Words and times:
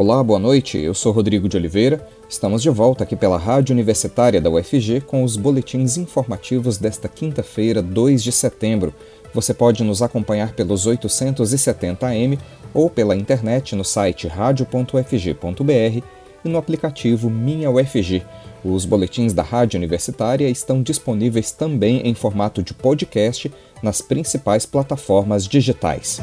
Olá, 0.00 0.24
boa 0.24 0.38
noite. 0.38 0.78
Eu 0.78 0.94
sou 0.94 1.12
Rodrigo 1.12 1.46
de 1.46 1.58
Oliveira. 1.58 2.08
Estamos 2.26 2.62
de 2.62 2.70
volta 2.70 3.04
aqui 3.04 3.14
pela 3.14 3.36
Rádio 3.36 3.74
Universitária 3.74 4.40
da 4.40 4.48
UFG 4.48 5.02
com 5.02 5.22
os 5.22 5.36
boletins 5.36 5.98
informativos 5.98 6.78
desta 6.78 7.06
quinta-feira, 7.06 7.82
2 7.82 8.22
de 8.22 8.32
setembro. 8.32 8.94
Você 9.34 9.52
pode 9.52 9.84
nos 9.84 10.00
acompanhar 10.00 10.54
pelos 10.54 10.86
870 10.86 12.06
AM 12.06 12.38
ou 12.72 12.88
pela 12.88 13.14
internet 13.14 13.76
no 13.76 13.84
site 13.84 14.26
radio.ufg.br 14.26 16.02
e 16.42 16.48
no 16.48 16.56
aplicativo 16.56 17.28
Minha 17.28 17.70
UFG. 17.70 18.22
Os 18.64 18.86
boletins 18.86 19.34
da 19.34 19.42
Rádio 19.42 19.76
Universitária 19.76 20.48
estão 20.48 20.82
disponíveis 20.82 21.52
também 21.52 22.08
em 22.08 22.14
formato 22.14 22.62
de 22.62 22.72
podcast 22.72 23.52
nas 23.82 24.00
principais 24.00 24.64
plataformas 24.64 25.46
digitais. 25.46 26.22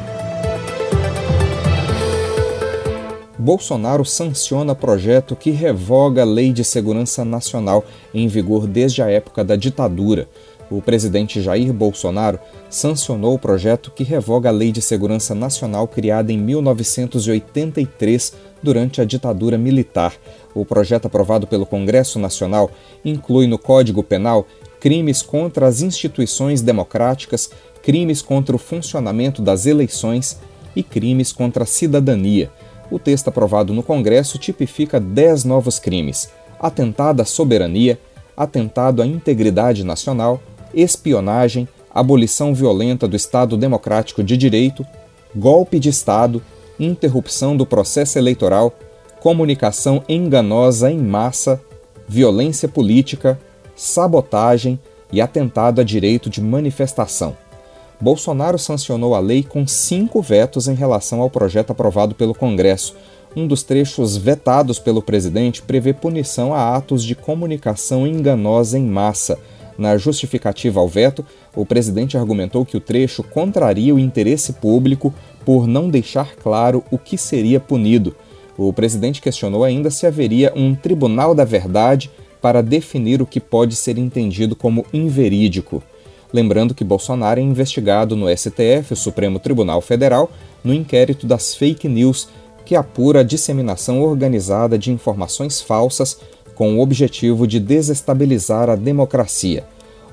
Bolsonaro 3.39 4.03
sanciona 4.03 4.73
projeto 4.73 5.35
que 5.35 5.51
revoga 5.51 6.23
a 6.23 6.25
Lei 6.25 6.51
de 6.51 6.63
Segurança 6.63 7.23
Nacional 7.23 7.85
em 8.11 8.27
vigor 8.27 8.65
desde 8.65 9.03
a 9.03 9.11
época 9.11 9.43
da 9.43 9.55
ditadura. 9.55 10.27
O 10.71 10.81
presidente 10.81 11.39
Jair 11.39 11.71
Bolsonaro 11.71 12.39
sancionou 12.67 13.35
o 13.35 13.39
projeto 13.39 13.91
que 13.91 14.03
revoga 14.03 14.49
a 14.49 14.51
Lei 14.51 14.71
de 14.71 14.81
Segurança 14.81 15.35
Nacional 15.35 15.87
criada 15.87 16.33
em 16.33 16.37
1983 16.37 18.33
durante 18.61 19.01
a 19.01 19.05
ditadura 19.05 19.57
militar. 19.57 20.13
O 20.55 20.65
projeto 20.65 21.05
aprovado 21.05 21.45
pelo 21.45 21.65
Congresso 21.65 22.17
Nacional 22.17 22.71
inclui 23.05 23.45
no 23.45 23.59
Código 23.59 24.01
Penal 24.01 24.47
crimes 24.79 25.21
contra 25.21 25.67
as 25.67 25.81
instituições 25.81 26.61
democráticas, 26.61 27.51
crimes 27.83 28.21
contra 28.21 28.55
o 28.55 28.59
funcionamento 28.59 29.43
das 29.43 29.67
eleições 29.67 30.39
e 30.75 30.81
crimes 30.81 31.31
contra 31.31 31.63
a 31.63 31.67
cidadania. 31.67 32.51
O 32.89 32.97
texto 32.97 33.27
aprovado 33.27 33.73
no 33.73 33.83
Congresso 33.83 34.37
tipifica 34.37 34.99
10 34.99 35.43
novos 35.43 35.79
crimes: 35.79 36.29
atentado 36.59 37.21
à 37.21 37.25
soberania, 37.25 37.99
atentado 38.35 39.01
à 39.01 39.05
integridade 39.05 39.83
nacional, 39.83 40.41
espionagem, 40.73 41.67
abolição 41.93 42.53
violenta 42.53 43.07
do 43.07 43.15
Estado 43.15 43.57
Democrático 43.57 44.23
de 44.23 44.37
Direito, 44.37 44.85
golpe 45.35 45.79
de 45.79 45.89
Estado, 45.89 46.41
interrupção 46.79 47.57
do 47.57 47.65
processo 47.65 48.17
eleitoral, 48.17 48.73
comunicação 49.19 50.03
enganosa 50.07 50.91
em 50.91 50.99
massa, 50.99 51.59
violência 52.07 52.67
política, 52.67 53.39
sabotagem 53.75 54.79
e 55.11 55.19
atentado 55.19 55.81
a 55.81 55.83
direito 55.83 56.29
de 56.29 56.41
manifestação. 56.41 57.35
Bolsonaro 57.99 58.59
sancionou 58.59 59.15
a 59.15 59.19
lei 59.19 59.43
com 59.43 59.65
cinco 59.65 60.21
vetos 60.21 60.67
em 60.67 60.75
relação 60.75 61.19
ao 61.19 61.29
projeto 61.29 61.71
aprovado 61.71 62.13
pelo 62.13 62.35
Congresso. 62.35 62.95
Um 63.35 63.47
dos 63.47 63.63
trechos 63.63 64.15
vetados 64.15 64.79
pelo 64.79 65.01
presidente 65.01 65.61
prevê 65.61 65.93
punição 65.93 66.53
a 66.53 66.75
atos 66.75 67.03
de 67.03 67.15
comunicação 67.15 68.05
enganosa 68.05 68.77
em 68.77 68.85
massa. 68.85 69.37
Na 69.77 69.97
justificativa 69.97 70.79
ao 70.79 70.87
veto, 70.87 71.25
o 71.55 71.65
presidente 71.65 72.17
argumentou 72.17 72.65
que 72.65 72.77
o 72.77 72.81
trecho 72.81 73.23
contraria 73.23 73.93
o 73.93 73.99
interesse 73.99 74.53
público 74.53 75.13
por 75.45 75.67
não 75.67 75.89
deixar 75.89 76.35
claro 76.35 76.83
o 76.91 76.97
que 76.97 77.17
seria 77.17 77.59
punido. 77.59 78.15
O 78.57 78.73
presidente 78.73 79.21
questionou 79.21 79.63
ainda 79.63 79.91
se 79.91 80.07
haveria 80.07 80.51
um 80.55 80.73
tribunal 80.73 81.35
da 81.35 81.45
verdade 81.45 82.09
para 82.41 82.63
definir 82.63 83.21
o 83.21 83.25
que 83.25 83.39
pode 83.39 83.75
ser 83.75 83.97
entendido 83.97 84.55
como 84.55 84.85
inverídico. 84.91 85.83
Lembrando 86.31 86.75
que 86.75 86.83
Bolsonaro 86.83 87.39
é 87.39 87.43
investigado 87.43 88.15
no 88.15 88.27
STF, 88.35 88.91
o 88.91 88.95
Supremo 88.95 89.39
Tribunal 89.39 89.81
Federal, 89.81 90.29
no 90.63 90.73
inquérito 90.73 91.25
das 91.25 91.55
fake 91.55 91.87
news, 91.87 92.27
que 92.65 92.75
apura 92.75 93.21
a 93.21 93.23
disseminação 93.23 94.01
organizada 94.01 94.77
de 94.77 94.91
informações 94.91 95.61
falsas 95.61 96.19
com 96.53 96.75
o 96.75 96.81
objetivo 96.81 97.47
de 97.47 97.59
desestabilizar 97.59 98.69
a 98.69 98.75
democracia. 98.75 99.65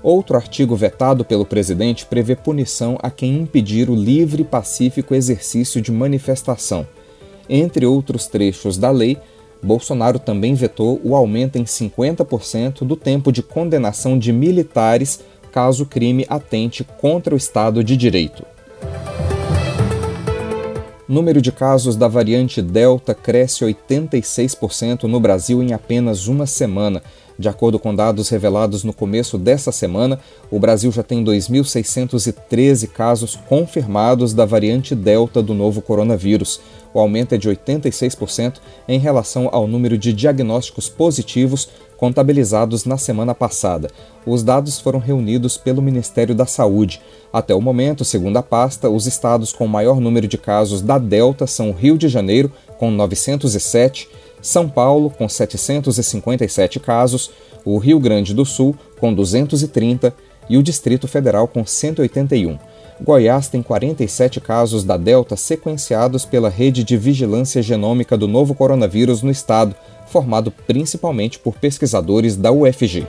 Outro 0.03 0.37
artigo 0.37 0.77
vetado 0.77 1.25
pelo 1.25 1.47
presidente 1.47 2.05
prevê 2.05 2.37
punição 2.37 2.99
a 3.03 3.11
quem 3.11 3.41
impedir 3.41 3.89
o 3.89 3.95
livre 3.95 4.43
e 4.43 4.45
pacífico 4.45 5.15
exercício 5.15 5.81
de 5.81 5.91
manifestação. 5.91 6.87
Entre 7.49 7.87
outros 7.87 8.27
trechos 8.27 8.77
da 8.77 8.91
lei, 8.91 9.19
Bolsonaro 9.63 10.19
também 10.19 10.55
vetou 10.55 11.01
o 11.03 11.17
aumento 11.17 11.57
em 11.57 11.65
50% 11.65 12.85
do 12.85 12.97
tempo 12.97 13.33
de 13.33 13.43
condenação 13.43 14.19
de 14.19 14.31
militares 14.31 15.21
caso 15.55 15.85
o 15.85 15.87
crime 15.87 16.27
atente 16.29 16.83
contra 16.83 17.33
o 17.33 17.39
Estado 17.39 17.85
de 17.85 17.97
Direito. 17.97 18.45
Número 21.09 21.41
de 21.41 21.53
casos 21.53 21.95
da 21.95 22.09
variante 22.09 22.61
Delta 22.61 23.15
cresce 23.15 23.65
86% 23.65 25.05
no 25.05 25.21
Brasil 25.21 25.63
em 25.63 25.73
apenas 25.73 26.27
uma 26.27 26.45
semana. 26.45 27.01
De 27.39 27.49
acordo 27.49 27.79
com 27.79 27.95
dados 27.95 28.29
revelados 28.31 28.83
no 28.83 28.93
começo 28.93 29.39
dessa 29.39 29.71
semana, 29.71 30.19
o 30.51 30.59
Brasil 30.59 30.91
já 30.91 31.05
tem 31.05 31.23
2.613 31.23 32.89
casos 32.89 33.37
confirmados 33.49 34.35
da 34.35 34.45
variante 34.45 34.93
Delta 34.93 35.41
do 35.41 35.55
novo 35.55 35.81
coronavírus. 35.81 36.61
O 36.93 36.99
aumento 36.99 37.35
é 37.35 37.39
de 37.39 37.49
86% 37.49 38.55
em 38.89 38.99
relação 38.99 39.49
ao 39.53 39.69
número 39.69 39.99
de 39.99 40.13
diagnósticos 40.13 40.89
positivos 40.89 41.69
contabilizados 41.97 42.85
na 42.85 42.97
semana 42.97 43.35
passada. 43.35 43.91
Os 44.27 44.43
dados 44.43 44.81
foram 44.81 44.99
reunidos 44.99 45.57
pelo 45.57 45.83
Ministério 45.83 46.35
da 46.35 46.47
Saúde. 46.47 47.01
Até 47.33 47.55
o 47.55 47.61
momento, 47.61 48.05
segundo 48.05 48.37
a 48.37 48.43
pasta, 48.43 48.89
os 48.89 49.07
estados 49.07 49.53
com 49.53 49.67
maior 49.67 50.01
número 50.01 50.29
de 50.29 50.39
casos 50.39 50.81
da 50.81 50.99
Delta 50.99 51.47
são 51.47 51.73
Rio 51.73 51.99
de 51.99 52.09
Janeiro, 52.09 52.53
com 52.79 52.91
907, 52.91 54.09
São 54.41 54.69
Paulo, 54.69 55.11
com 55.11 55.29
757 55.29 56.81
casos, 56.81 57.31
o 57.65 57.79
Rio 57.79 57.99
Grande 57.99 58.35
do 58.35 58.45
Sul, 58.45 58.77
com 58.99 59.13
230 59.13 60.15
e 60.49 60.57
o 60.57 60.63
Distrito 60.63 61.09
Federal, 61.09 61.49
com 61.49 61.65
181. 61.65 62.59
Goiás 63.01 63.49
tem 63.49 63.63
47 63.63 64.41
casos 64.41 64.85
da 64.85 64.97
Delta 64.97 65.37
sequenciados 65.37 66.25
pela 66.25 66.49
rede 66.49 66.85
de 66.85 66.97
vigilância 66.97 67.61
genômica 67.61 68.17
do 68.17 68.29
novo 68.29 68.55
coronavírus 68.55 69.23
no 69.23 69.31
estado, 69.31 69.75
formado 70.07 70.51
principalmente 70.51 71.39
por 71.39 71.55
pesquisadores 71.55 72.37
da 72.37 72.53
UFG. 72.53 73.07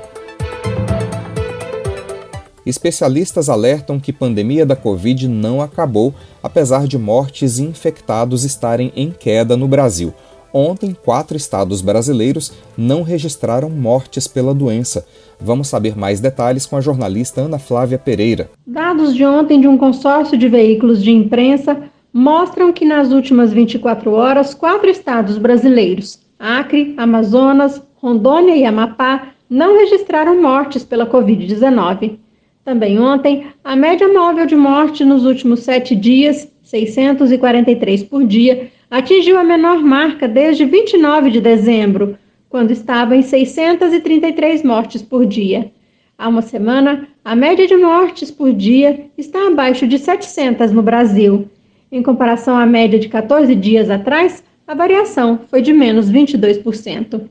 Especialistas 2.65 3.47
alertam 3.47 3.99
que 3.99 4.11
pandemia 4.11 4.65
da 4.65 4.75
Covid 4.75 5.27
não 5.27 5.61
acabou, 5.61 6.15
apesar 6.41 6.87
de 6.87 6.97
mortes 6.97 7.59
e 7.59 7.63
infectados 7.63 8.43
estarem 8.43 8.91
em 8.95 9.11
queda 9.11 9.55
no 9.55 9.67
Brasil. 9.67 10.11
Ontem, 10.51 10.95
quatro 10.95 11.37
estados 11.37 11.81
brasileiros 11.81 12.53
não 12.75 13.03
registraram 13.03 13.69
mortes 13.69 14.25
pela 14.27 14.53
doença. 14.53 15.05
Vamos 15.39 15.67
saber 15.67 15.97
mais 15.97 16.19
detalhes 16.19 16.65
com 16.65 16.77
a 16.77 16.81
jornalista 16.81 17.41
Ana 17.41 17.59
Flávia 17.59 17.97
Pereira. 17.97 18.49
Dados 18.65 19.15
de 19.15 19.25
ontem 19.25 19.59
de 19.59 19.67
um 19.67 19.77
consórcio 19.77 20.37
de 20.37 20.47
veículos 20.47 21.03
de 21.03 21.11
imprensa 21.11 21.83
mostram 22.13 22.71
que 22.71 22.85
nas 22.85 23.11
últimas 23.11 23.51
24 23.51 24.11
horas, 24.11 24.53
quatro 24.53 24.89
estados 24.89 25.37
brasileiros, 25.37 26.19
Acre, 26.39 26.93
Amazonas, 26.97 27.81
Rondônia 27.95 28.55
e 28.55 28.65
Amapá 28.65 29.29
não 29.49 29.77
registraram 29.77 30.41
mortes 30.41 30.83
pela 30.83 31.05
Covid-19. 31.05 32.17
Também 32.63 32.99
ontem, 32.99 33.47
a 33.63 33.75
média 33.75 34.07
móvel 34.07 34.45
de 34.45 34.55
morte 34.55 35.05
nos 35.05 35.25
últimos 35.25 35.61
sete 35.61 35.95
dias, 35.95 36.47
643 36.63 38.03
por 38.03 38.25
dia, 38.25 38.71
atingiu 38.89 39.37
a 39.37 39.43
menor 39.43 39.83
marca 39.83 40.27
desde 40.27 40.65
29 40.65 41.29
de 41.29 41.41
dezembro, 41.41 42.17
quando 42.55 42.71
estava 42.71 43.17
em 43.17 43.21
633 43.21 44.63
mortes 44.63 45.01
por 45.01 45.25
dia. 45.25 45.73
Há 46.17 46.29
uma 46.29 46.41
semana, 46.41 47.05
a 47.21 47.35
média 47.35 47.67
de 47.67 47.75
mortes 47.75 48.31
por 48.31 48.53
dia 48.53 49.07
está 49.17 49.49
abaixo 49.49 49.85
de 49.85 49.99
700 49.99 50.71
no 50.71 50.81
Brasil. 50.81 51.49
Em 51.91 52.01
comparação 52.01 52.55
à 52.55 52.65
média 52.65 52.97
de 52.97 53.09
14 53.09 53.53
dias 53.55 53.89
atrás, 53.89 54.41
a 54.65 54.73
variação 54.73 55.41
foi 55.49 55.61
de 55.61 55.73
menos 55.73 56.09
22%. 56.09 57.23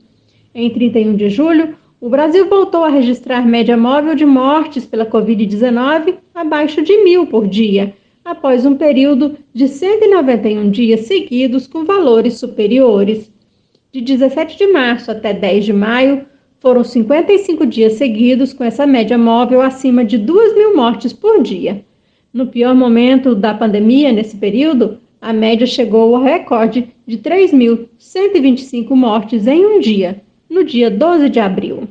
Em 0.53 0.69
31 0.69 1.15
de 1.15 1.31
julho, 1.31 1.73
o 1.99 2.07
Brasil 2.07 2.47
voltou 2.47 2.83
a 2.83 2.89
registrar 2.89 3.47
média 3.47 3.75
móvel 3.75 4.13
de 4.13 4.27
mortes 4.27 4.85
pela 4.85 5.07
Covid-19 5.07 6.17
abaixo 6.35 6.83
de 6.83 7.03
mil 7.03 7.25
por 7.25 7.47
dia, 7.47 7.95
após 8.23 8.63
um 8.63 8.75
período 8.75 9.35
de 9.51 9.69
191 9.69 10.69
dias 10.69 11.07
seguidos 11.07 11.65
com 11.65 11.83
valores 11.83 12.35
superiores. 12.35 13.33
De 13.95 14.01
17 14.01 14.57
de 14.57 14.67
março 14.67 15.09
até 15.09 15.31
10 15.31 15.63
de 15.63 15.71
maio, 15.71 16.25
foram 16.59 16.83
55 16.83 17.65
dias 17.65 17.93
seguidos 17.93 18.51
com 18.51 18.61
essa 18.61 18.85
média 18.85 19.17
móvel 19.17 19.61
acima 19.61 20.03
de 20.03 20.17
2 20.17 20.53
mil 20.53 20.75
mortes 20.75 21.13
por 21.13 21.41
dia. 21.41 21.81
No 22.33 22.47
pior 22.47 22.75
momento 22.75 23.33
da 23.33 23.53
pandemia, 23.53 24.11
nesse 24.11 24.35
período, 24.35 24.97
a 25.21 25.31
média 25.31 25.65
chegou 25.65 26.13
ao 26.13 26.21
recorde 26.21 26.89
de 27.07 27.17
3.125 27.19 28.89
mortes 28.93 29.47
em 29.47 29.65
um 29.65 29.79
dia, 29.79 30.21
no 30.49 30.65
dia 30.65 30.91
12 30.91 31.29
de 31.29 31.39
abril. 31.39 31.87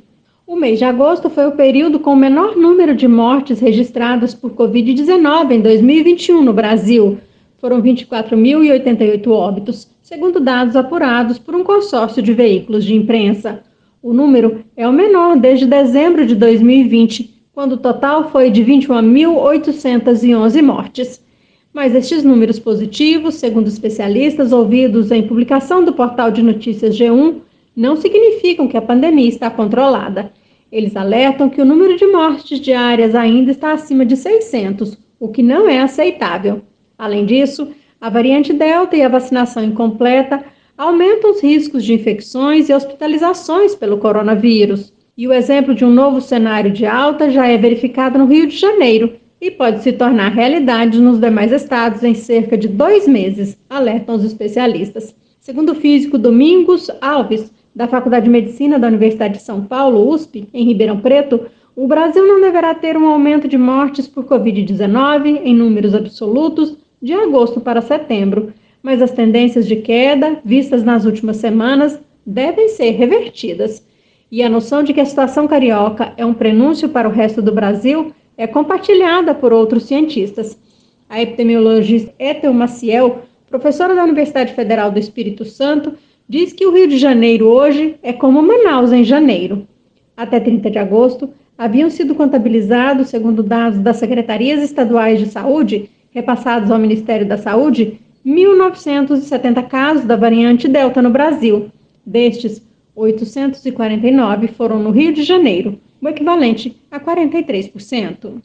O 0.46 0.56
mês 0.56 0.78
de 0.78 0.84
agosto 0.84 1.30
foi 1.30 1.46
o 1.46 1.52
período 1.52 1.98
com 1.98 2.12
o 2.12 2.16
menor 2.16 2.54
número 2.54 2.94
de 2.94 3.08
mortes 3.08 3.60
registradas 3.60 4.34
por 4.34 4.50
Covid-19 4.50 5.52
em 5.52 5.60
2021 5.62 6.42
no 6.42 6.52
Brasil. 6.52 7.16
Foram 7.64 7.80
24.088 7.80 9.26
óbitos, 9.28 9.88
segundo 10.02 10.38
dados 10.38 10.76
apurados 10.76 11.38
por 11.38 11.54
um 11.54 11.64
consórcio 11.64 12.22
de 12.22 12.34
veículos 12.34 12.84
de 12.84 12.94
imprensa. 12.94 13.62
O 14.02 14.12
número 14.12 14.62
é 14.76 14.86
o 14.86 14.92
menor 14.92 15.38
desde 15.38 15.64
dezembro 15.64 16.26
de 16.26 16.34
2020, 16.34 17.42
quando 17.54 17.72
o 17.72 17.78
total 17.78 18.28
foi 18.28 18.50
de 18.50 18.62
21.811 18.62 20.62
mortes. 20.62 21.24
Mas 21.72 21.94
estes 21.94 22.22
números 22.22 22.58
positivos, 22.58 23.36
segundo 23.36 23.66
especialistas 23.66 24.52
ouvidos 24.52 25.10
em 25.10 25.26
publicação 25.26 25.82
do 25.82 25.94
portal 25.94 26.30
de 26.30 26.42
notícias 26.42 26.94
G1, 26.94 27.36
não 27.74 27.96
significam 27.96 28.68
que 28.68 28.76
a 28.76 28.82
pandemia 28.82 29.30
está 29.30 29.48
controlada. 29.48 30.30
Eles 30.70 30.94
alertam 30.94 31.48
que 31.48 31.62
o 31.62 31.64
número 31.64 31.96
de 31.96 32.06
mortes 32.08 32.60
diárias 32.60 33.14
ainda 33.14 33.50
está 33.50 33.72
acima 33.72 34.04
de 34.04 34.18
600, 34.18 34.98
o 35.18 35.28
que 35.28 35.42
não 35.42 35.66
é 35.66 35.78
aceitável. 35.78 36.60
Além 36.98 37.24
disso, 37.24 37.68
a 38.00 38.08
variante 38.08 38.52
Delta 38.52 38.96
e 38.96 39.02
a 39.02 39.08
vacinação 39.08 39.64
incompleta 39.64 40.44
aumentam 40.76 41.30
os 41.30 41.42
riscos 41.42 41.84
de 41.84 41.94
infecções 41.94 42.68
e 42.68 42.74
hospitalizações 42.74 43.74
pelo 43.74 43.98
coronavírus. 43.98 44.92
E 45.16 45.28
o 45.28 45.32
exemplo 45.32 45.74
de 45.74 45.84
um 45.84 45.90
novo 45.90 46.20
cenário 46.20 46.70
de 46.70 46.84
alta 46.84 47.30
já 47.30 47.46
é 47.46 47.56
verificado 47.56 48.18
no 48.18 48.26
Rio 48.26 48.46
de 48.46 48.56
Janeiro 48.56 49.14
e 49.40 49.50
pode 49.50 49.82
se 49.82 49.92
tornar 49.92 50.30
realidade 50.30 51.00
nos 51.00 51.20
demais 51.20 51.52
estados 51.52 52.02
em 52.02 52.14
cerca 52.14 52.56
de 52.56 52.66
dois 52.66 53.06
meses, 53.06 53.58
alertam 53.68 54.16
os 54.16 54.24
especialistas. 54.24 55.14
Segundo 55.40 55.72
o 55.72 55.74
físico 55.74 56.18
Domingos 56.18 56.90
Alves, 57.00 57.52
da 57.74 57.86
Faculdade 57.86 58.24
de 58.24 58.30
Medicina 58.30 58.78
da 58.78 58.88
Universidade 58.88 59.34
de 59.34 59.42
São 59.42 59.62
Paulo, 59.64 60.08
USP, 60.08 60.48
em 60.52 60.64
Ribeirão 60.64 61.00
Preto, 61.00 61.46
o 61.76 61.86
Brasil 61.86 62.26
não 62.26 62.40
deverá 62.40 62.74
ter 62.74 62.96
um 62.96 63.06
aumento 63.06 63.48
de 63.48 63.58
mortes 63.58 64.06
por 64.06 64.24
Covid-19 64.24 65.40
em 65.44 65.54
números 65.54 65.94
absolutos 65.94 66.76
de 67.04 67.12
agosto 67.12 67.60
para 67.60 67.82
setembro, 67.82 68.54
mas 68.82 69.02
as 69.02 69.10
tendências 69.10 69.66
de 69.66 69.76
queda 69.76 70.40
vistas 70.42 70.82
nas 70.82 71.04
últimas 71.04 71.36
semanas 71.36 72.00
devem 72.24 72.70
ser 72.70 72.92
revertidas. 72.92 73.86
E 74.32 74.42
a 74.42 74.48
noção 74.48 74.82
de 74.82 74.94
que 74.94 75.02
a 75.02 75.04
situação 75.04 75.46
carioca 75.46 76.14
é 76.16 76.24
um 76.24 76.32
prenúncio 76.32 76.88
para 76.88 77.06
o 77.06 77.12
resto 77.12 77.42
do 77.42 77.52
Brasil 77.52 78.14
é 78.38 78.46
compartilhada 78.46 79.34
por 79.34 79.52
outros 79.52 79.82
cientistas. 79.82 80.58
A 81.06 81.20
epidemiologista 81.20 82.10
Ethel 82.18 82.54
Maciel, 82.54 83.18
professora 83.50 83.94
da 83.94 84.02
Universidade 84.02 84.54
Federal 84.54 84.90
do 84.90 84.98
Espírito 84.98 85.44
Santo, 85.44 85.92
diz 86.26 86.54
que 86.54 86.64
o 86.64 86.72
Rio 86.72 86.88
de 86.88 86.96
Janeiro 86.96 87.48
hoje 87.48 87.96
é 88.02 88.14
como 88.14 88.42
Manaus 88.42 88.92
em 88.92 89.04
janeiro. 89.04 89.68
Até 90.16 90.40
30 90.40 90.70
de 90.70 90.78
agosto, 90.78 91.28
haviam 91.58 91.90
sido 91.90 92.14
contabilizados, 92.14 93.10
segundo 93.10 93.42
dados 93.42 93.78
das 93.78 93.98
secretarias 93.98 94.62
estaduais 94.62 95.18
de 95.18 95.26
saúde, 95.26 95.90
repassados 96.14 96.70
ao 96.70 96.78
Ministério 96.78 97.26
da 97.26 97.36
Saúde, 97.36 97.98
1.970 98.24 99.66
casos 99.66 100.04
da 100.04 100.16
variante 100.16 100.68
Delta 100.68 101.02
no 101.02 101.10
Brasil. 101.10 101.70
Destes, 102.06 102.62
849 102.94 104.48
foram 104.48 104.78
no 104.78 104.90
Rio 104.90 105.12
de 105.12 105.24
Janeiro, 105.24 105.78
o 106.00 106.08
equivalente 106.08 106.80
a 106.90 107.00
43%. 107.00 108.40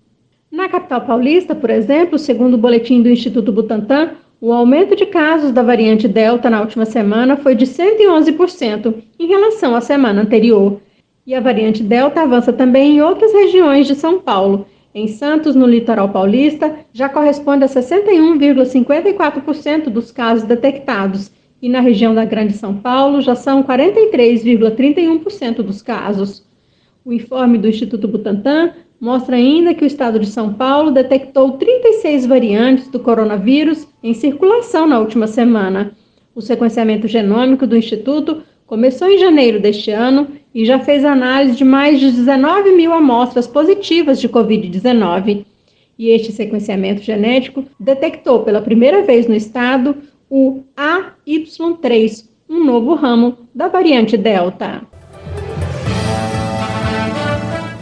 Na 0.52 0.68
capital 0.68 1.02
paulista, 1.02 1.54
por 1.54 1.70
exemplo, 1.70 2.18
segundo 2.18 2.56
o 2.56 2.58
boletim 2.58 3.04
do 3.04 3.10
Instituto 3.10 3.52
Butantan, 3.52 4.14
o 4.42 4.52
aumento 4.52 4.96
de 4.96 5.06
casos 5.06 5.52
da 5.52 5.62
variante 5.62 6.08
Delta 6.08 6.50
na 6.50 6.62
última 6.62 6.86
semana 6.86 7.38
foi 7.38 7.54
de 7.54 7.66
111% 7.66 8.96
em 9.20 9.28
relação 9.28 9.76
à 9.76 9.82
semana 9.82 10.22
anterior. 10.22 10.82
E 11.28 11.36
a 11.36 11.40
variante 11.40 11.84
Delta 11.84 12.22
avança 12.22 12.52
também 12.52 12.96
em 12.96 13.02
outras 13.02 13.32
regiões 13.32 13.86
de 13.86 13.94
São 13.94 14.20
Paulo, 14.20 14.66
em 14.94 15.08
Santos, 15.08 15.56
no 15.56 15.66
litoral 15.68 16.10
paulista, 16.10 16.76
já 16.92 17.08
corresponde 17.08 17.64
a 17.64 17.68
61,54% 17.68 19.90
dos 19.90 20.12
casos 20.12 20.48
detectados, 20.48 21.32
e 21.62 21.70
na 21.70 21.80
região 21.80 22.16
da 22.16 22.26
Grande 22.26 22.54
São 22.54 22.76
Paulo 22.76 23.22
já 23.22 23.36
são 23.36 23.64
43,31% 23.64 25.58
dos 25.58 25.82
casos. 25.82 26.48
O 27.04 27.14
informe 27.14 27.58
do 27.58 27.68
Instituto 27.68 28.08
Butantan 28.08 28.72
mostra 29.00 29.36
ainda 29.36 29.74
que 29.74 29.84
o 29.84 29.88
estado 29.88 30.20
de 30.20 30.28
São 30.28 30.54
Paulo 30.54 30.92
detectou 30.92 31.54
36 31.54 32.26
variantes 32.26 32.88
do 32.88 33.00
coronavírus 33.00 33.88
em 34.04 34.14
circulação 34.14 34.88
na 34.88 35.00
última 35.00 35.28
semana. 35.28 35.92
O 36.34 36.42
sequenciamento 36.42 37.08
genômico 37.08 37.68
do 37.68 37.78
Instituto 37.78 38.42
começou 38.66 39.08
em 39.08 39.18
janeiro 39.18 39.60
deste 39.60 39.92
ano 39.92 40.28
e 40.54 40.66
já 40.66 40.80
fez 40.80 41.06
análise 41.06 41.56
de 41.56 41.64
mais 41.64 42.00
de 42.00 42.12
19 42.12 42.72
mil 42.72 42.92
amostras 42.92 43.48
positivas 43.48 44.20
de 44.20 44.28
Covid-19. 44.28 45.46
E 45.98 46.10
este 46.10 46.32
sequenciamento 46.32 47.02
genético 47.02 47.66
detectou 47.80 48.40
pela 48.44 48.62
primeira 48.62 49.04
vez 49.04 49.28
no 49.28 49.36
estado 49.36 49.98
o 50.30 50.64
AY3, 50.78 52.30
um 52.50 52.64
novo 52.64 52.96
ramo 52.96 53.38
da 53.54 53.68
variante 53.68 54.16
Delta. 54.16 54.89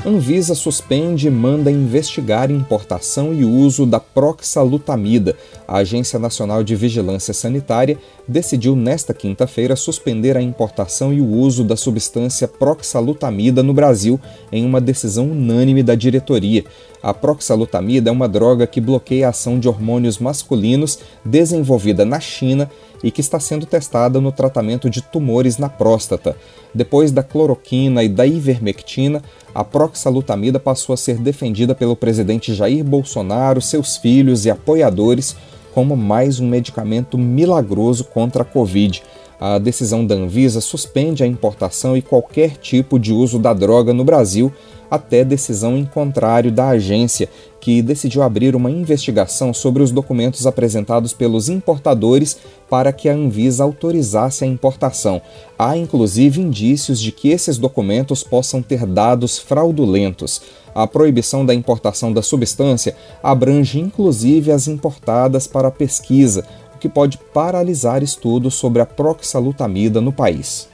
Anvisa 0.08 0.56
suspende 0.56 1.28
e 1.28 1.30
manda 1.30 1.70
investigar 1.70 2.50
importação 2.50 3.34
e 3.34 3.44
uso 3.44 3.86
da 3.86 4.00
proxalutamida. 4.00 5.36
A 5.68 5.80
Agência 5.80 6.18
Nacional 6.18 6.64
de 6.64 6.78
Vigilância 6.78 7.34
Sanitária 7.34 7.98
decidiu 8.26 8.74
nesta 8.74 9.14
quinta-feira 9.14 9.76
suspender 9.76 10.38
a 10.38 10.42
importação 10.42 11.14
e 11.14 11.20
o 11.20 11.28
uso 11.28 11.62
da 11.62 11.76
substância 11.76 12.48
proxalutamida 12.48 13.62
no 13.62 13.74
Brasil 13.74 14.18
em 14.50 14.66
uma 14.66 14.80
decisão 14.80 15.30
unânime 15.32 15.84
da 15.84 15.94
diretoria. 15.94 16.64
A 17.04 17.14
proxalutamida 17.14 18.10
é 18.10 18.14
uma 18.14 18.30
droga 18.30 18.66
que 18.66 18.80
bloqueia 18.80 19.28
a 19.28 19.32
ação 19.32 19.60
de 19.60 19.68
hormônios 19.68 20.20
masculinos 20.20 21.00
desenvolvida 21.26 22.06
na 22.06 22.22
China 22.22 22.72
e 23.04 23.12
que 23.12 23.22
está 23.22 23.40
sendo 23.40 23.66
testada 23.66 24.20
no 24.22 24.32
tratamento 24.32 24.90
de 24.90 25.02
tumores 25.02 25.58
na 25.58 25.70
próstata. 25.70 26.36
Depois 26.74 27.12
da 27.12 27.24
cloroquina 27.24 28.04
e 28.04 28.10
da 28.10 28.26
ivermectina, 28.26 29.22
a 29.58 29.64
proxalutamida 29.64 30.60
passou 30.60 30.94
a 30.94 30.98
ser 30.98 31.18
defendida 31.18 31.74
pelo 31.74 31.96
presidente 31.96 32.54
Jair 32.54 32.84
Bolsonaro, 32.84 33.60
seus 33.60 33.98
filhos 33.98 34.46
e 34.46 34.52
apoiadores 34.52 35.36
como 35.74 35.98
mais 35.98 36.40
um 36.40 36.48
medicamento 36.48 37.18
milagroso 37.18 38.04
contra 38.04 38.44
a 38.44 38.46
Covid. 38.46 39.02
A 39.40 39.60
decisão 39.60 40.06
da 40.06 40.16
Anvisa 40.16 40.60
suspende 40.62 41.24
a 41.24 41.28
importação 41.28 41.96
e 41.96 42.02
qualquer 42.02 42.58
tipo 42.58 42.98
de 42.98 43.14
uso 43.14 43.38
da 43.38 43.54
droga 43.54 43.94
no 43.94 44.04
Brasil 44.04 44.52
até 44.90 45.24
decisão 45.24 45.78
em 45.78 45.86
contrário 45.86 46.52
da 46.52 46.70
agência, 46.70 47.30
que 47.60 47.82
decidiu 47.82 48.24
abrir 48.24 48.56
uma 48.56 48.72
investigação 48.72 49.54
sobre 49.54 49.84
os 49.84 49.92
documentos 49.92 50.48
apresentados 50.48 51.12
pelos 51.12 51.50
importadores 51.50 52.38
para 52.70 52.94
que 52.94 53.10
a 53.10 53.14
Anvisa 53.14 53.64
autorizasse 53.64 54.44
a 54.44 54.48
importação. 54.48 55.22
Há 55.60 55.76
inclusive 55.78 56.42
indícios 56.42 57.00
de 57.00 57.12
que 57.12 57.30
esses 57.30 57.58
documentos 57.58 58.24
possam 58.24 58.62
ter 58.62 58.86
dados 58.86 59.38
fraudulentos. 59.38 60.42
A 60.74 60.88
proibição 60.88 61.46
da 61.46 61.54
importação 61.54 62.14
da 62.14 62.22
substância 62.22 62.96
abrange 63.22 63.80
inclusive 63.80 64.52
as 64.52 64.68
importadas 64.68 65.48
para 65.48 65.72
pesquisa, 65.72 66.46
o 66.78 66.80
que 66.80 66.88
pode 66.88 67.18
paralisar 67.34 68.04
estudos 68.04 68.54
sobre 68.54 68.82
a 68.82 68.86
proxalutamida 68.86 70.00
no 70.00 70.14
país. 70.14 70.70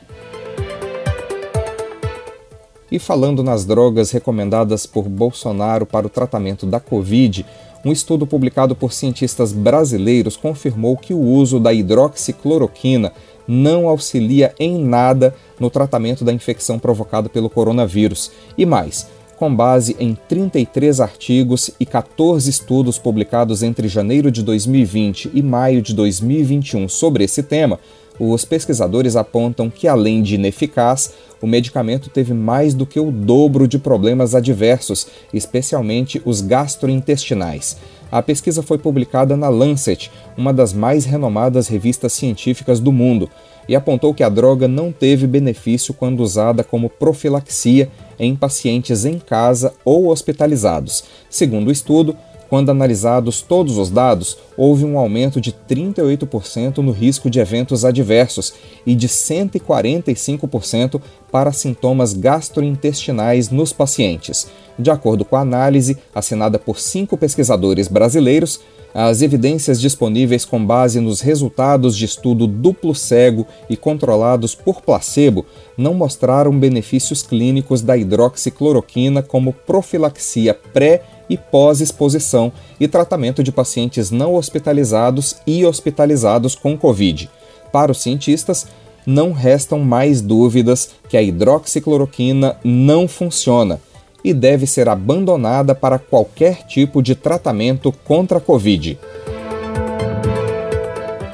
E 2.91 2.99
falando 2.99 3.41
nas 3.41 3.65
drogas 3.65 4.11
recomendadas 4.11 4.85
por 4.85 5.09
Bolsonaro 5.09 5.85
para 5.85 6.05
o 6.05 6.09
tratamento 6.09 6.65
da 6.65 6.79
Covid, 6.79 7.43
um 7.85 7.91
estudo 7.91 8.27
publicado 8.27 8.75
por 8.75 8.93
cientistas 8.93 9.51
brasileiros 9.51 10.37
confirmou 10.37 10.95
que 10.95 11.13
o 11.13 11.19
uso 11.19 11.59
da 11.59 11.73
hidroxicloroquina 11.73 13.11
não 13.47 13.87
auxilia 13.87 14.53
em 14.59 14.77
nada 14.77 15.33
no 15.59 15.69
tratamento 15.69 16.23
da 16.23 16.31
infecção 16.31 16.77
provocada 16.77 17.27
pelo 17.27 17.49
coronavírus. 17.49 18.31
E 18.57 18.65
mais, 18.65 19.07
com 19.43 19.53
base 19.53 19.93
em 19.99 20.17
33 20.29 21.01
artigos 21.01 21.69
e 21.77 21.85
14 21.85 22.49
estudos 22.49 22.97
publicados 22.97 23.61
entre 23.61 23.89
janeiro 23.89 24.31
de 24.31 24.41
2020 24.41 25.31
e 25.33 25.41
maio 25.41 25.81
de 25.81 25.93
2021 25.93 26.87
sobre 26.87 27.25
esse 27.25 27.43
tema, 27.43 27.77
os 28.17 28.45
pesquisadores 28.45 29.17
apontam 29.17 29.69
que, 29.69 29.85
além 29.85 30.23
de 30.23 30.35
ineficaz, 30.35 31.13
o 31.41 31.45
medicamento 31.45 32.09
teve 32.09 32.33
mais 32.33 32.73
do 32.73 32.85
que 32.85 33.01
o 33.01 33.11
dobro 33.11 33.67
de 33.67 33.77
problemas 33.77 34.33
adversos, 34.33 35.07
especialmente 35.33 36.21
os 36.23 36.39
gastrointestinais. 36.39 37.75
A 38.09 38.21
pesquisa 38.21 38.63
foi 38.63 38.77
publicada 38.77 39.35
na 39.35 39.49
Lancet, 39.49 40.09
uma 40.37 40.53
das 40.53 40.71
mais 40.71 41.03
renomadas 41.03 41.67
revistas 41.67 42.13
científicas 42.13 42.79
do 42.79 42.93
mundo, 42.93 43.29
e 43.67 43.75
apontou 43.75 44.13
que 44.13 44.23
a 44.23 44.29
droga 44.29 44.67
não 44.67 44.91
teve 44.91 45.27
benefício 45.27 45.93
quando 45.93 46.21
usada 46.21 46.63
como 46.63 46.89
profilaxia 46.89 47.89
em 48.19 48.35
pacientes 48.35 49.05
em 49.05 49.19
casa 49.19 49.73
ou 49.83 50.07
hospitalizados. 50.07 51.03
Segundo 51.29 51.67
o 51.67 51.71
estudo, 51.71 52.15
Quando 52.53 52.69
analisados 52.69 53.41
todos 53.41 53.79
os 53.79 53.89
dados, 53.89 54.37
houve 54.55 54.85
um 54.85 54.99
aumento 54.99 55.41
de 55.41 55.51
38% 55.51 56.77
no 56.77 56.91
risco 56.91 57.27
de 57.27 57.39
eventos 57.39 57.83
adversos 57.83 58.53
e 58.85 58.93
de 58.93 59.07
145% 59.07 61.01
para 61.31 61.51
sintomas 61.51 62.13
gastrointestinais 62.13 63.49
nos 63.49 63.73
pacientes. 63.73 64.45
De 64.77 64.91
acordo 64.91 65.25
com 65.25 65.35
a 65.35 65.41
análise 65.41 65.97
assinada 66.13 66.59
por 66.59 66.79
cinco 66.79 67.17
pesquisadores 67.17 67.87
brasileiros, 67.87 68.59
as 68.93 69.23
evidências 69.23 69.81
disponíveis 69.81 70.45
com 70.45 70.63
base 70.63 70.99
nos 70.99 71.21
resultados 71.21 71.97
de 71.97 72.05
estudo 72.05 72.45
duplo 72.45 72.93
cego 72.93 73.47
e 73.67 73.75
controlados 73.75 74.53
por 74.53 74.81
placebo 74.81 75.43
não 75.75 75.95
mostraram 75.95 76.59
benefícios 76.59 77.23
clínicos 77.23 77.81
da 77.81 77.97
hidroxicloroquina 77.97 79.23
como 79.23 79.53
profilaxia 79.53 80.53
pré 80.53 81.01
e 81.33 81.37
pós-exposição 81.37 82.51
e 82.79 82.87
tratamento 82.87 83.43
de 83.43 83.51
pacientes 83.51 84.11
não 84.11 84.35
hospitalizados 84.35 85.37
e 85.47 85.65
hospitalizados 85.65 86.53
com 86.53 86.77
Covid. 86.77 87.29
Para 87.71 87.91
os 87.91 88.01
cientistas, 88.01 88.67
não 89.05 89.31
restam 89.31 89.79
mais 89.79 90.21
dúvidas 90.21 90.91
que 91.09 91.17
a 91.17 91.21
hidroxicloroquina 91.21 92.55
não 92.63 93.07
funciona 93.07 93.81
e 94.23 94.33
deve 94.33 94.67
ser 94.67 94.87
abandonada 94.87 95.73
para 95.75 95.99
qualquer 95.99 96.65
tipo 96.67 97.01
de 97.01 97.15
tratamento 97.15 97.91
contra 98.05 98.37
a 98.37 98.41
Covid. 98.41 98.97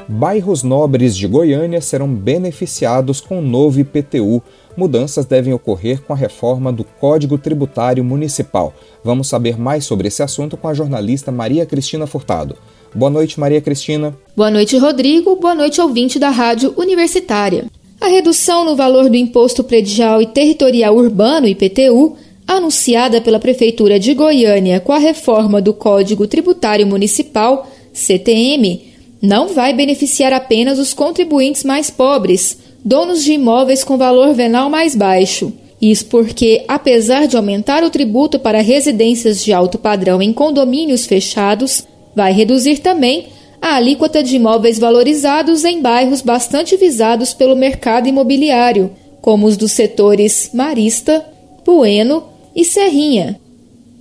Bairros 0.07 0.63
nobres 0.63 1.15
de 1.15 1.27
Goiânia 1.27 1.81
serão 1.81 2.13
beneficiados 2.13 3.21
com 3.21 3.39
o 3.39 3.41
novo 3.41 3.79
IPTU. 3.79 4.41
Mudanças 4.79 5.25
devem 5.25 5.53
ocorrer 5.53 6.01
com 6.01 6.13
a 6.13 6.15
reforma 6.15 6.71
do 6.71 6.85
Código 6.85 7.37
Tributário 7.37 8.01
Municipal. 8.01 8.73
Vamos 9.03 9.27
saber 9.27 9.59
mais 9.59 9.83
sobre 9.83 10.07
esse 10.07 10.23
assunto 10.23 10.55
com 10.55 10.69
a 10.69 10.73
jornalista 10.73 11.33
Maria 11.33 11.65
Cristina 11.65 12.07
Furtado. 12.07 12.55
Boa 12.95 13.09
noite, 13.11 13.37
Maria 13.37 13.59
Cristina. 13.59 14.17
Boa 14.37 14.49
noite, 14.49 14.77
Rodrigo. 14.77 15.35
Boa 15.35 15.53
noite, 15.53 15.81
ouvinte 15.81 16.17
da 16.17 16.29
Rádio 16.29 16.73
Universitária. 16.77 17.65
A 17.99 18.07
redução 18.07 18.63
no 18.63 18.77
valor 18.77 19.09
do 19.09 19.17
Imposto 19.17 19.65
Predial 19.65 20.21
e 20.21 20.27
Territorial 20.27 20.95
Urbano, 20.95 21.45
IPTU, 21.45 22.15
anunciada 22.47 23.19
pela 23.19 23.37
Prefeitura 23.37 23.99
de 23.99 24.13
Goiânia 24.13 24.79
com 24.79 24.93
a 24.93 24.97
reforma 24.97 25.61
do 25.61 25.73
Código 25.73 26.25
Tributário 26.25 26.87
Municipal, 26.87 27.69
CTM, 27.91 28.93
não 29.21 29.49
vai 29.49 29.73
beneficiar 29.73 30.31
apenas 30.31 30.79
os 30.79 30.93
contribuintes 30.93 31.65
mais 31.65 31.89
pobres, 31.89 32.68
donos 32.89 33.23
de 33.23 33.33
imóveis 33.33 33.83
com 33.83 33.99
valor 33.99 34.33
venal 34.33 34.67
mais 34.67 34.95
baixo. 34.95 35.53
Isso 35.79 36.07
porque, 36.07 36.65
apesar 36.67 37.27
de 37.27 37.37
aumentar 37.37 37.83
o 37.83 37.89
tributo 37.91 38.39
para 38.39 38.61
residências 38.61 39.43
de 39.43 39.53
alto 39.53 39.77
padrão 39.77 40.19
em 40.19 40.33
condomínios 40.33 41.05
fechados, 41.05 41.85
vai 42.15 42.33
reduzir 42.33 42.79
também 42.79 43.27
a 43.61 43.75
alíquota 43.75 44.23
de 44.23 44.37
imóveis 44.37 44.79
valorizados 44.79 45.63
em 45.65 45.83
bairros 45.83 46.23
bastante 46.23 46.75
visados 46.77 47.31
pelo 47.31 47.55
mercado 47.55 48.09
imobiliário, 48.09 48.89
como 49.21 49.45
os 49.45 49.55
dos 49.55 49.71
setores 49.71 50.49
Marista, 50.51 51.23
Bueno 51.63 52.23
e 52.55 52.65
Serrinha. 52.65 53.39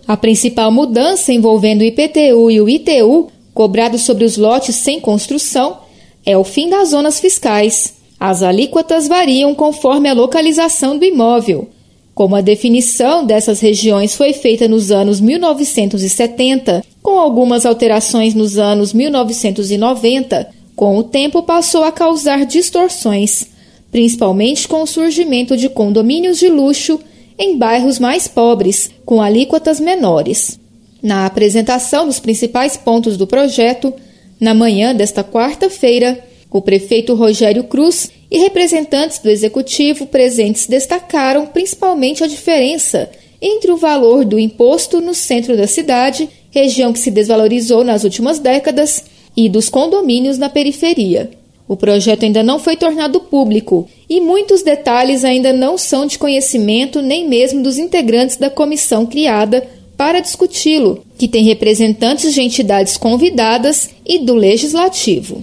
A 0.06 0.16
principal 0.16 0.72
mudança 0.72 1.30
envolvendo 1.30 1.82
o 1.82 1.84
IPTU 1.84 2.50
e 2.50 2.58
o 2.58 2.66
ITU, 2.66 3.28
cobrados 3.52 4.00
sobre 4.00 4.24
os 4.24 4.38
lotes 4.38 4.76
sem 4.76 4.98
construção, 4.98 5.76
é 6.24 6.38
o 6.38 6.42
fim 6.42 6.70
das 6.70 6.88
zonas 6.88 7.20
fiscais. 7.20 7.97
As 8.18 8.42
alíquotas 8.42 9.06
variam 9.06 9.54
conforme 9.54 10.08
a 10.08 10.12
localização 10.12 10.98
do 10.98 11.04
imóvel. 11.04 11.68
Como 12.14 12.34
a 12.34 12.40
definição 12.40 13.24
dessas 13.24 13.60
regiões 13.60 14.16
foi 14.16 14.32
feita 14.32 14.66
nos 14.66 14.90
anos 14.90 15.20
1970, 15.20 16.84
com 17.00 17.18
algumas 17.18 17.64
alterações 17.64 18.34
nos 18.34 18.58
anos 18.58 18.92
1990, 18.92 20.48
com 20.74 20.96
o 20.96 21.04
tempo 21.04 21.44
passou 21.44 21.84
a 21.84 21.92
causar 21.92 22.44
distorções, 22.44 23.46
principalmente 23.90 24.66
com 24.66 24.82
o 24.82 24.86
surgimento 24.86 25.56
de 25.56 25.68
condomínios 25.68 26.38
de 26.38 26.48
luxo 26.48 26.98
em 27.38 27.56
bairros 27.56 28.00
mais 28.00 28.26
pobres, 28.26 28.90
com 29.04 29.22
alíquotas 29.22 29.78
menores. 29.78 30.58
Na 31.00 31.24
apresentação 31.24 32.04
dos 32.06 32.18
principais 32.18 32.76
pontos 32.76 33.16
do 33.16 33.28
projeto, 33.28 33.94
na 34.40 34.52
manhã 34.52 34.92
desta 34.92 35.22
quarta-feira, 35.22 36.27
o 36.50 36.60
prefeito 36.60 37.14
Rogério 37.14 37.64
Cruz 37.64 38.10
e 38.30 38.38
representantes 38.38 39.18
do 39.18 39.30
executivo 39.30 40.06
presentes 40.06 40.66
destacaram 40.66 41.46
principalmente 41.46 42.24
a 42.24 42.26
diferença 42.26 43.10
entre 43.40 43.70
o 43.70 43.76
valor 43.76 44.24
do 44.24 44.38
imposto 44.38 45.00
no 45.00 45.14
centro 45.14 45.56
da 45.56 45.66
cidade, 45.66 46.28
região 46.50 46.92
que 46.92 46.98
se 46.98 47.10
desvalorizou 47.10 47.84
nas 47.84 48.02
últimas 48.04 48.38
décadas, 48.38 49.04
e 49.38 49.48
dos 49.48 49.68
condomínios 49.68 50.36
na 50.36 50.48
periferia. 50.48 51.30
O 51.68 51.76
projeto 51.76 52.24
ainda 52.24 52.42
não 52.42 52.58
foi 52.58 52.76
tornado 52.76 53.20
público 53.20 53.88
e 54.10 54.20
muitos 54.20 54.62
detalhes 54.62 55.24
ainda 55.24 55.52
não 55.52 55.78
são 55.78 56.06
de 56.06 56.18
conhecimento 56.18 57.00
nem 57.00 57.28
mesmo 57.28 57.62
dos 57.62 57.78
integrantes 57.78 58.36
da 58.36 58.50
comissão 58.50 59.06
criada 59.06 59.64
para 59.96 60.18
discuti-lo, 60.18 61.04
que 61.16 61.28
tem 61.28 61.44
representantes 61.44 62.34
de 62.34 62.40
entidades 62.40 62.96
convidadas 62.96 63.90
e 64.04 64.18
do 64.18 64.34
legislativo. 64.34 65.40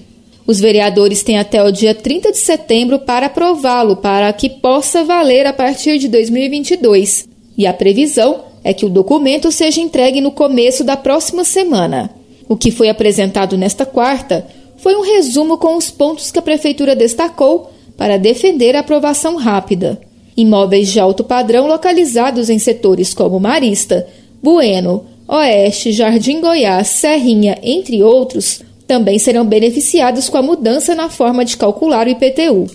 Os 0.48 0.60
vereadores 0.60 1.24
têm 1.24 1.40
até 1.40 1.64
o 1.64 1.72
dia 1.72 1.96
30 1.96 2.32
de 2.32 2.38
setembro 2.38 3.00
para 3.00 3.26
aprová-lo, 3.26 3.96
para 3.96 4.32
que 4.32 4.50
possa 4.50 5.04
valer 5.04 5.48
a 5.48 5.54
partir 5.54 5.98
de 5.98 6.08
2022. 6.08 7.28
E 7.58 7.66
a 7.66 7.74
previsão 7.74 8.44
é 8.64 8.74
que 8.74 8.86
o 8.86 8.90
documento 8.90 9.52
seja 9.52 9.82
entregue 9.82 10.22
no 10.22 10.32
começo 10.32 10.84
da 10.84 10.96
próxima 10.96 11.44
semana. 11.44 12.12
O 12.48 12.56
que 12.56 12.70
foi 12.70 12.90
apresentado 12.90 13.58
nesta 13.58 13.86
quarta 13.86 14.46
foi 14.78 14.96
um 14.96 15.02
resumo 15.02 15.58
com 15.58 15.78
os 15.78 15.90
pontos 15.90 16.32
que 16.32 16.40
a 16.40 16.44
Prefeitura 16.44 16.96
destacou 16.96 17.72
para 17.98 18.18
defender 18.18 18.76
a 18.76 18.82
aprovação 18.82 19.38
rápida. 19.38 20.00
Imóveis 20.38 20.92
de 20.92 21.00
alto 21.00 21.24
padrão 21.24 21.66
localizados 21.66 22.50
em 22.50 22.60
setores 22.60 23.14
como 23.14 23.40
Marista, 23.40 24.06
Bueno, 24.44 25.06
Oeste, 25.28 25.92
Jardim 25.92 26.40
Goiás, 26.42 26.88
Serrinha, 26.88 27.58
entre 27.64 28.04
outros, 28.04 28.62
também 28.88 29.18
serão 29.20 29.46
beneficiados 29.46 30.30
com 30.30 30.38
a 30.38 30.42
mudança 30.42 30.94
na 30.96 31.10
forma 31.10 31.44
de 31.44 31.58
calcular 31.58 32.08
o 32.08 32.10
IPTU. 32.10 32.68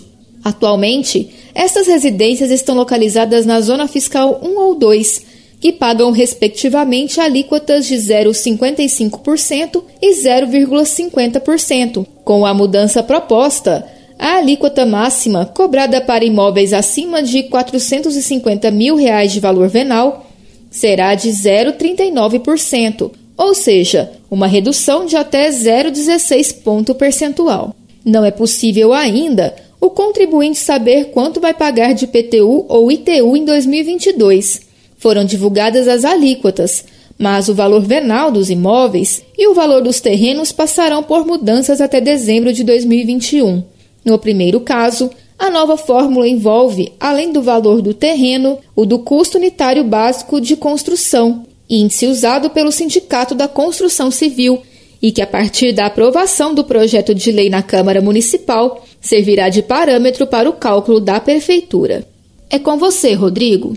Atualmente, 0.43 1.29
essas 1.53 1.87
residências 1.87 2.49
estão 2.51 2.75
localizadas 2.75 3.45
na 3.45 3.61
Zona 3.61 3.87
Fiscal 3.87 4.39
1 4.43 4.59
ou 4.59 4.75
2, 4.75 5.21
que 5.59 5.71
pagam 5.71 6.11
respectivamente 6.11 7.21
alíquotas 7.21 7.85
de 7.85 7.95
0,55% 7.95 9.83
e 10.01 10.15
0,50%. 10.15 12.05
Com 12.23 12.45
a 12.45 12.53
mudança 12.53 13.03
proposta, 13.03 13.87
a 14.17 14.37
alíquota 14.37 14.85
máxima 14.85 15.45
cobrada 15.45 16.01
para 16.01 16.25
imóveis 16.25 16.73
acima 16.73 17.21
de 17.21 17.43
450 17.43 18.71
mil 18.71 18.95
reais 18.95 19.31
de 19.31 19.39
valor 19.39 19.67
venal 19.67 20.25
será 20.71 21.13
de 21.13 21.29
0,39%, 21.29 23.11
ou 23.41 23.55
seja, 23.55 24.11
uma 24.29 24.45
redução 24.45 25.05
de 25.05 25.15
até 25.15 25.49
0,16 25.49 26.61
ponto 26.63 26.93
percentual. 26.93 27.75
Não 28.05 28.23
é 28.23 28.29
possível 28.29 28.93
ainda 28.93 29.55
o 29.79 29.89
contribuinte 29.89 30.59
saber 30.59 31.05
quanto 31.05 31.41
vai 31.41 31.53
pagar 31.53 31.93
de 31.93 32.05
PTU 32.05 32.65
ou 32.69 32.91
ITU 32.91 33.35
em 33.35 33.43
2022 33.43 34.69
foram 34.95 35.25
divulgadas 35.25 35.87
as 35.87 36.05
alíquotas, 36.05 36.85
mas 37.17 37.49
o 37.49 37.55
valor 37.55 37.81
venal 37.81 38.31
dos 38.31 38.51
imóveis 38.51 39.23
e 39.35 39.47
o 39.47 39.55
valor 39.55 39.81
dos 39.81 39.99
terrenos 39.99 40.51
passarão 40.51 41.01
por 41.01 41.25
mudanças 41.25 41.81
até 41.81 41.99
dezembro 41.99 42.53
de 42.53 42.63
2021. 42.63 43.63
No 44.05 44.19
primeiro 44.19 44.59
caso, 44.59 45.09
a 45.39 45.49
nova 45.49 45.75
fórmula 45.75 46.27
envolve, 46.27 46.93
além 46.99 47.31
do 47.33 47.41
valor 47.41 47.81
do 47.81 47.95
terreno, 47.95 48.59
o 48.75 48.85
do 48.85 48.99
custo 48.99 49.39
unitário 49.39 49.83
básico 49.83 50.39
de 50.39 50.55
construção, 50.55 51.43
índice 51.71 52.05
usado 52.05 52.49
pelo 52.49 52.71
Sindicato 52.71 53.33
da 53.33 53.47
Construção 53.47 54.11
Civil, 54.11 54.61
e 55.01 55.11
que, 55.11 55.21
a 55.21 55.25
partir 55.25 55.71
da 55.71 55.85
aprovação 55.85 56.53
do 56.53 56.65
projeto 56.65 57.15
de 57.15 57.31
lei 57.31 57.49
na 57.49 57.63
Câmara 57.63 58.01
Municipal, 58.01 58.85
servirá 58.99 59.49
de 59.49 59.63
parâmetro 59.63 60.27
para 60.27 60.49
o 60.49 60.53
cálculo 60.53 60.99
da 60.99 61.19
Prefeitura. 61.19 62.05
É 62.49 62.59
com 62.59 62.77
você, 62.77 63.13
Rodrigo. 63.13 63.73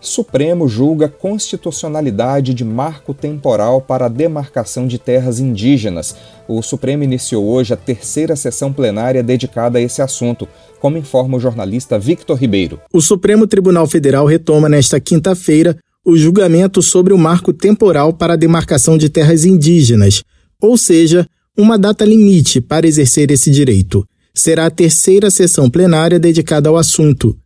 Supremo 0.00 0.66
julga 0.66 1.08
constitucionalidade 1.08 2.54
de 2.54 2.64
marco 2.64 3.12
temporal 3.12 3.82
para 3.82 4.06
a 4.06 4.08
demarcação 4.08 4.86
de 4.86 4.98
terras 4.98 5.38
indígenas. 5.38 6.16
O 6.48 6.62
Supremo 6.62 7.04
iniciou 7.04 7.46
hoje 7.46 7.74
a 7.74 7.76
terceira 7.76 8.34
sessão 8.34 8.72
plenária 8.72 9.22
dedicada 9.22 9.78
a 9.78 9.82
esse 9.82 10.00
assunto, 10.00 10.48
como 10.80 10.96
informa 10.96 11.36
o 11.36 11.40
jornalista 11.40 11.98
Victor 11.98 12.36
Ribeiro. 12.36 12.80
O 12.92 13.00
Supremo 13.00 13.46
Tribunal 13.46 13.86
Federal 13.86 14.26
retoma 14.26 14.68
nesta 14.68 14.98
quinta-feira 14.98 15.76
o 16.04 16.16
julgamento 16.16 16.82
sobre 16.82 17.12
o 17.12 17.18
marco 17.18 17.52
temporal 17.52 18.12
para 18.12 18.32
a 18.32 18.36
demarcação 18.36 18.96
de 18.96 19.08
terras 19.08 19.44
indígenas, 19.44 20.24
ou 20.60 20.76
seja, 20.76 21.26
uma 21.56 21.78
data 21.78 22.04
limite 22.04 22.60
para 22.60 22.86
exercer 22.86 23.30
esse 23.30 23.50
direito. 23.50 24.04
Será 24.34 24.66
a 24.66 24.70
terceira 24.70 25.30
sessão 25.30 25.68
plenária 25.68 26.18
dedicada 26.18 26.68
ao 26.68 26.76
assunto. 26.76 27.36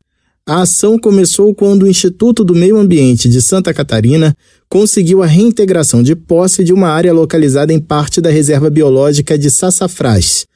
A 0.47 0.61
ação 0.61 0.99
começou 0.99 1.55
quando 1.55 1.85
o 1.85 1.89
Instituto 1.89 2.45
do 2.45 2.55
Meio 2.55 2.77
Ambiente 2.77 3.31
de 3.31 3.41
Santa 3.41 3.73
Catarina 3.73 4.37
conseguiu 4.69 5.23
a 5.23 5.27
reintegração 5.27 6.03
de 6.03 6.15
posse 6.15 6.63
de 6.63 6.73
uma 6.73 6.89
área 6.89 7.15
localizada 7.15 7.73
em 7.73 7.81
parte 7.81 8.21
da 8.21 8.29
reserva 8.29 8.69
biológica 8.69 9.39
de 9.39 9.51
Sassafrás. 9.51 10.47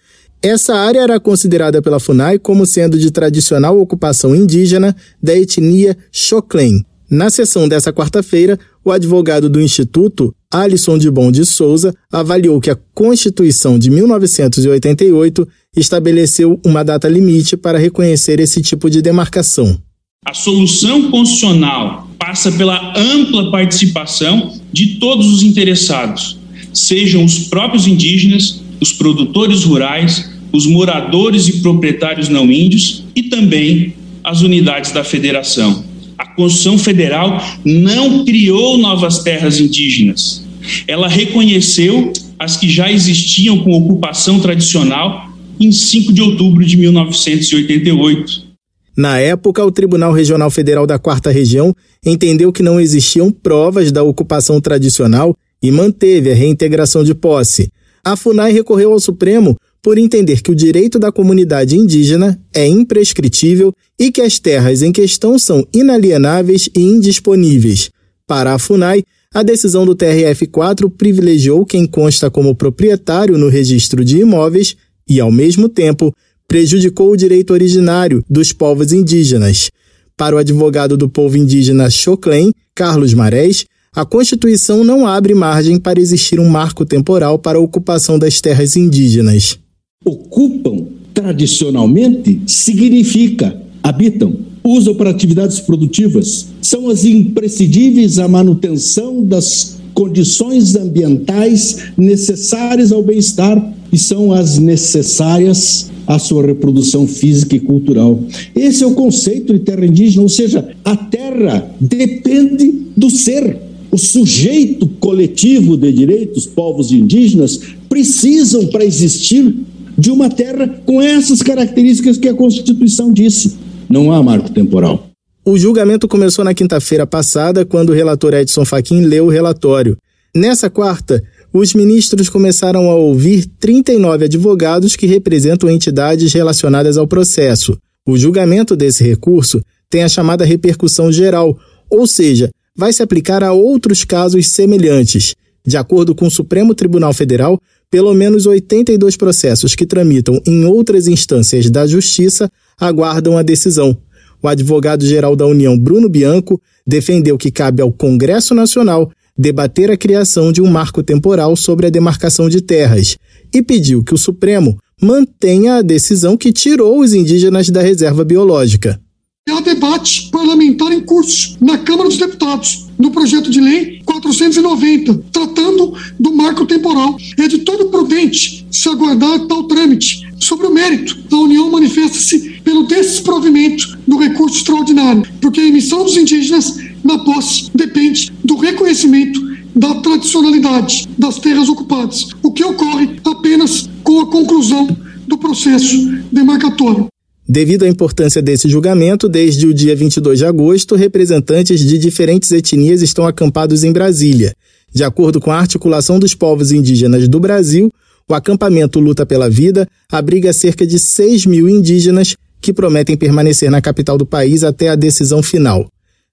Essa 0.43 0.75
área 0.75 1.01
era 1.01 1.19
considerada 1.19 1.83
pela 1.83 1.99
FUNAI 1.99 2.39
como 2.39 2.65
sendo 2.65 2.97
de 2.97 3.11
tradicional 3.11 3.79
ocupação 3.81 4.37
indígena 4.37 4.95
da 5.21 5.37
etnia 5.37 5.97
Xoclen. 6.13 6.85
Na 7.11 7.29
sessão 7.29 7.67
dessa 7.67 7.93
quarta-feira, 7.93 8.59
o 8.85 8.93
advogado 8.93 9.49
do 9.49 9.61
Instituto, 9.61 10.33
Alisson 10.53 10.97
de 10.97 11.11
Bom 11.11 11.33
de 11.33 11.45
Souza, 11.45 11.93
avaliou 12.13 12.61
que 12.61 12.71
a 12.71 12.79
Constituição 12.95 13.79
de 13.79 13.91
1988 13.91 15.49
estabeleceu 15.77 16.61
uma 16.65 16.85
data 16.85 17.09
limite 17.09 17.57
para 17.57 17.79
reconhecer 17.79 18.39
esse 18.41 18.63
tipo 18.63 18.89
de 18.89 19.03
demarcação. 19.03 19.77
A 20.25 20.35
solução 20.35 21.11
constitucional 21.11 22.09
passa 22.19 22.53
pela 22.53 22.93
ampla 22.97 23.51
participação 23.51 24.55
de 24.73 24.99
todos 24.99 25.33
os 25.33 25.43
interessados, 25.43 26.39
sejam 26.75 27.25
os 27.25 27.39
próprios 27.49 27.87
indígenas, 27.87 28.63
os 28.81 28.93
produtores 28.93 29.65
rurais, 29.65 30.31
os 30.53 30.67
moradores 30.67 31.49
e 31.49 31.61
proprietários 31.61 32.29
não 32.29 32.51
índios 32.51 33.05
e 33.15 33.25
também 33.25 33.95
as 34.25 34.43
unidades 34.43 34.93
da 34.93 35.05
federação. 35.05 35.85
A 36.17 36.27
Constituição 36.27 36.79
Federal 36.79 37.43
não 37.65 38.25
criou 38.25 38.77
novas 38.77 39.23
terras 39.23 39.61
indígenas. 39.61 40.45
Ela 40.87 41.09
reconheceu 41.09 42.13
as 42.39 42.57
que 42.57 42.69
já 42.69 42.91
existiam 42.91 43.59
com 43.59 43.73
ocupação 43.73 44.41
tradicional 44.41 45.29
em 45.61 45.73
5 45.73 46.13
de 46.13 46.23
outubro 46.23 46.65
de 46.65 46.77
1988. 46.77 48.49
Na 48.97 49.19
época, 49.19 49.65
o 49.65 49.71
Tribunal 49.71 50.13
Regional 50.13 50.51
Federal 50.51 50.87
da 50.87 50.99
Quarta 50.99 51.31
Região 51.31 51.75
entendeu 52.05 52.53
que 52.53 52.63
não 52.63 52.81
existiam 52.81 53.31
provas 53.31 53.93
da 53.93 54.03
ocupação 54.03 54.61
tradicional 54.61 55.37
e 55.63 55.71
manteve 55.71 56.33
a 56.33 56.35
reintegração 56.35 57.05
de 57.05 57.15
posse. 57.15 57.71
A 58.09 58.17
FUNAI 58.17 58.53
recorreu 58.53 58.93
ao 58.93 58.99
Supremo 58.99 59.55
por 59.83 59.99
entender 59.99 60.41
que 60.41 60.51
o 60.51 60.55
direito 60.55 60.99
da 60.99 61.13
comunidade 61.13 61.77
indígena 61.77 62.41
é 62.55 62.67
imprescritível 62.67 63.71
e 63.99 64.11
que 64.11 64.23
as 64.23 64.39
terras 64.39 64.81
em 64.81 64.91
questão 64.91 65.39
são 65.39 65.63
inalienáveis 65.75 66.71
e 66.75 66.81
indisponíveis. 66.81 67.91
Para 68.27 68.55
a 68.55 68.59
FUNAI, 68.59 69.03
a 69.35 69.43
decisão 69.43 69.85
do 69.85 69.95
TRF4 69.95 70.91
privilegiou 70.91 71.67
quem 71.67 71.85
consta 71.85 72.31
como 72.31 72.55
proprietário 72.55 73.37
no 73.37 73.51
registro 73.51 74.03
de 74.03 74.21
imóveis 74.21 74.75
e, 75.07 75.21
ao 75.21 75.31
mesmo 75.31 75.69
tempo, 75.69 76.11
prejudicou 76.49 77.13
o 77.13 77.17
direito 77.17 77.53
originário 77.53 78.25
dos 78.27 78.55
povos 78.55 78.91
indígenas. 78.91 79.71
Para 80.17 80.35
o 80.35 80.39
advogado 80.39 80.97
do 80.97 81.11
povo 81.11 81.37
indígena 81.37 81.91
Choclen, 81.91 82.53
Carlos 82.75 83.13
Marés, 83.13 83.67
a 83.95 84.05
Constituição 84.05 84.85
não 84.85 85.07
abre 85.07 85.35
margem 85.35 85.79
para 85.79 86.01
existir 86.01 86.39
um 86.39 86.49
marco 86.49 86.85
temporal 86.85 87.39
para 87.39 87.59
a 87.59 87.61
ocupação 87.61 88.19
das 88.19 88.41
terras 88.41 88.77
indígenas. 88.77 89.59
Ocupam 90.05 90.87
tradicionalmente 91.13 92.41
significa 92.47 93.61
habitam, 93.83 94.35
usam 94.63 94.95
para 94.95 95.11
atividades 95.11 95.61
produtivas, 95.61 96.47
são 96.61 96.89
as 96.89 97.05
imprescindíveis 97.05 98.19
à 98.19 98.29
manutenção 98.29 99.25
das 99.25 99.79
condições 99.95 100.77
ambientais 100.77 101.89
necessárias 101.97 102.93
ao 102.93 103.03
bem-estar 103.03 103.75
e 103.93 103.99
são 103.99 104.33
as 104.33 104.59
necessárias 104.59 105.91
à 106.07 106.19
sua 106.19 106.47
reprodução 106.47 107.07
física 107.07 107.57
e 107.57 107.61
cultural. 107.61 108.21
Esse 108.55 108.85
é 108.85 108.87
o 108.87 108.95
conceito 108.95 109.53
de 109.53 109.61
terra 109.61 109.85
indígena, 109.85 110.23
ou 110.23 110.29
seja, 110.29 110.69
a 110.85 110.97
terra 110.97 111.69
depende 111.81 112.75
do 112.97 113.11
ser. 113.11 113.68
O 113.91 113.97
sujeito 113.97 114.87
coletivo 115.01 115.77
de 115.77 115.93
direitos, 115.93 116.47
povos 116.47 116.93
indígenas, 116.93 117.61
precisam 117.89 118.67
para 118.67 118.85
existir 118.85 119.55
de 119.97 120.11
uma 120.11 120.29
terra 120.29 120.69
com 120.87 121.03
essas 121.03 121.43
características 121.43 122.19
que 122.19 122.29
a 122.29 122.35
Constituição 122.35 123.13
disse. 123.13 123.57
Não 123.89 124.13
há 124.13 124.23
marco 124.23 124.51
temporal. 124.51 125.09
O 125.45 125.57
julgamento 125.57 126.07
começou 126.07 126.45
na 126.45 126.53
quinta-feira 126.53 127.07
passada, 127.07 127.65
quando 127.65 127.91
o 127.91 127.95
relator 127.95 128.35
Edson 128.35 128.65
Fachin 128.65 129.01
leu 129.01 129.27
o 129.27 129.31
relatório. 129.31 129.97
Nessa 130.37 130.69
quarta, 130.69 131.23
os 131.53 131.73
ministros 131.73 132.29
começaram 132.29 132.91
a 132.91 132.95
ouvir 132.95 133.47
39 133.59 134.27
advogados 134.27 134.95
que 134.95 135.07
representam 135.07 135.71
entidades 135.71 136.33
relacionadas 136.35 136.99
ao 136.99 137.09
processo. 137.09 137.79
O 138.07 138.19
julgamento 138.19 138.77
desse 138.77 139.03
recurso 139.03 139.63
tem 139.89 140.03
a 140.03 140.09
chamada 140.09 140.45
repercussão 140.45 141.11
geral, 141.11 141.59
ou 141.91 142.07
seja, 142.07 142.51
vai 142.79 142.93
se 142.93 143.03
aplicar 143.03 143.43
a 143.43 143.53
outros 143.53 144.05
casos 144.05 144.53
semelhantes. 144.53 145.35
De 145.67 145.77
acordo 145.77 146.15
com 146.15 146.29
o 146.29 146.31
Supremo 146.31 146.77
Tribunal 146.77 147.13
Federal, 147.13 147.61
pelo 147.91 148.15
menos 148.15 148.47
82 148.47 149.17
processos 149.17 149.75
que 149.75 149.85
tramitam 149.85 150.41
em 150.47 150.65
outras 150.65 151.09
instâncias 151.09 151.69
da 151.69 151.87
Justiça 151.87 152.49
aguardam 152.79 153.37
a 153.37 153.43
decisão. 153.43 153.99
O 154.41 154.47
advogado-geral 154.47 155.35
da 155.35 155.45
União, 155.45 155.77
Bruno 155.77 156.09
Bianco, 156.09 156.61
defendeu 156.87 157.37
que 157.37 157.51
cabe 157.51 157.83
ao 157.83 157.93
Congresso 157.93 158.55
Nacional 158.55 159.11
debater 159.37 159.91
a 159.91 159.97
criação 159.97 160.53
de 160.53 160.63
um 160.63 160.69
marco 160.69 161.03
temporal 161.03 161.57
sobre 161.57 161.87
a 161.87 161.91
demarcação 161.91 162.49
de 162.49 162.61
terras 162.61 163.17
e 163.53 163.63
pediu 163.63 164.05
que 164.05 164.15
o 164.15 164.19
Supremo 164.19 164.79
mantenha 165.01 165.77
a 165.77 165.83
decisão 165.83 166.37
que 166.37 166.53
tirou 166.53 167.01
os 167.01 167.13
indígenas 167.13 167.69
da 167.71 167.81
reserva 167.81 168.25
biológica. 168.25 169.01
Há 169.49 169.61
debate 169.61 170.28
parlamentar 170.49 170.91
em 170.93 171.01
curso 171.01 171.59
na 171.61 171.77
Câmara 171.77 172.09
dos 172.09 172.17
Deputados 172.17 172.87
no 172.99 173.11
projeto 173.11 173.51
de 173.51 173.61
lei 173.61 174.01
490, 174.03 175.23
tratando 175.31 175.93
do 176.19 176.33
marco 176.35 176.65
temporal. 176.65 177.19
É 177.37 177.47
de 177.47 177.59
todo 177.59 177.91
prudente 177.91 178.67
se 178.71 178.89
aguardar 178.89 179.41
tal 179.41 179.65
trâmite. 179.65 180.27
Sobre 180.41 180.67
o 180.67 180.73
mérito, 180.73 181.19
a 181.31 181.37
União 181.37 181.71
manifesta-se 181.71 182.61
pelo 182.65 182.85
desprovimento 182.85 183.99
do 184.07 184.17
recurso 184.17 184.57
extraordinário, 184.57 185.23
porque 185.39 185.61
a 185.61 185.67
emissão 185.67 186.03
dos 186.05 186.17
indígenas 186.17 186.79
na 187.05 187.19
posse 187.19 187.71
depende 187.75 188.33
do 188.43 188.57
reconhecimento 188.57 189.39
da 189.77 189.97
tradicionalidade 189.97 191.07
das 191.19 191.39
terras 191.39 191.69
ocupadas, 191.69 192.29
o 192.43 192.51
que 192.53 192.65
ocorre 192.65 193.21
apenas 193.23 193.89
com 194.03 194.21
a 194.21 194.27
conclusão 194.27 194.89
do 195.27 195.37
processo 195.37 195.95
demarcatório. 196.33 197.07
Devido 197.51 197.85
à 197.85 197.89
importância 197.89 198.43
desse 198.43 198.69
julgamento, 198.69 199.27
desde 199.27 199.67
o 199.67 199.73
dia 199.73 199.97
22 199.97 200.41
de 200.41 200.45
agosto, 200.45 200.95
representantes 200.95 201.81
de 201.81 201.97
diferentes 201.97 202.53
etnias 202.53 203.01
estão 203.01 203.27
acampados 203.27 203.85
em 203.85 203.91
Brasília. 203.91 204.55
De 204.93 205.03
acordo 205.03 205.41
com 205.41 205.51
a 205.51 205.59
Articulação 205.59 206.19
dos 206.19 206.35
Povos 206.35 206.73
Indígenas 206.73 207.27
do 207.27 207.41
Brasil, 207.41 207.91
o 208.29 208.35
acampamento 208.35 209.01
Luta 209.01 209.25
pela 209.25 209.49
Vida 209.49 209.89
abriga 210.13 210.53
cerca 210.53 210.87
de 210.87 210.99
6 210.99 211.47
mil 211.47 211.67
indígenas 211.71 212.37
que 212.61 212.71
prometem 212.71 213.17
permanecer 213.17 213.71
na 213.71 213.81
capital 213.81 214.19
do 214.19 214.27
país 214.27 214.63
até 214.63 214.91
a 214.91 214.95
decisão 214.95 215.43
final. 215.43 215.89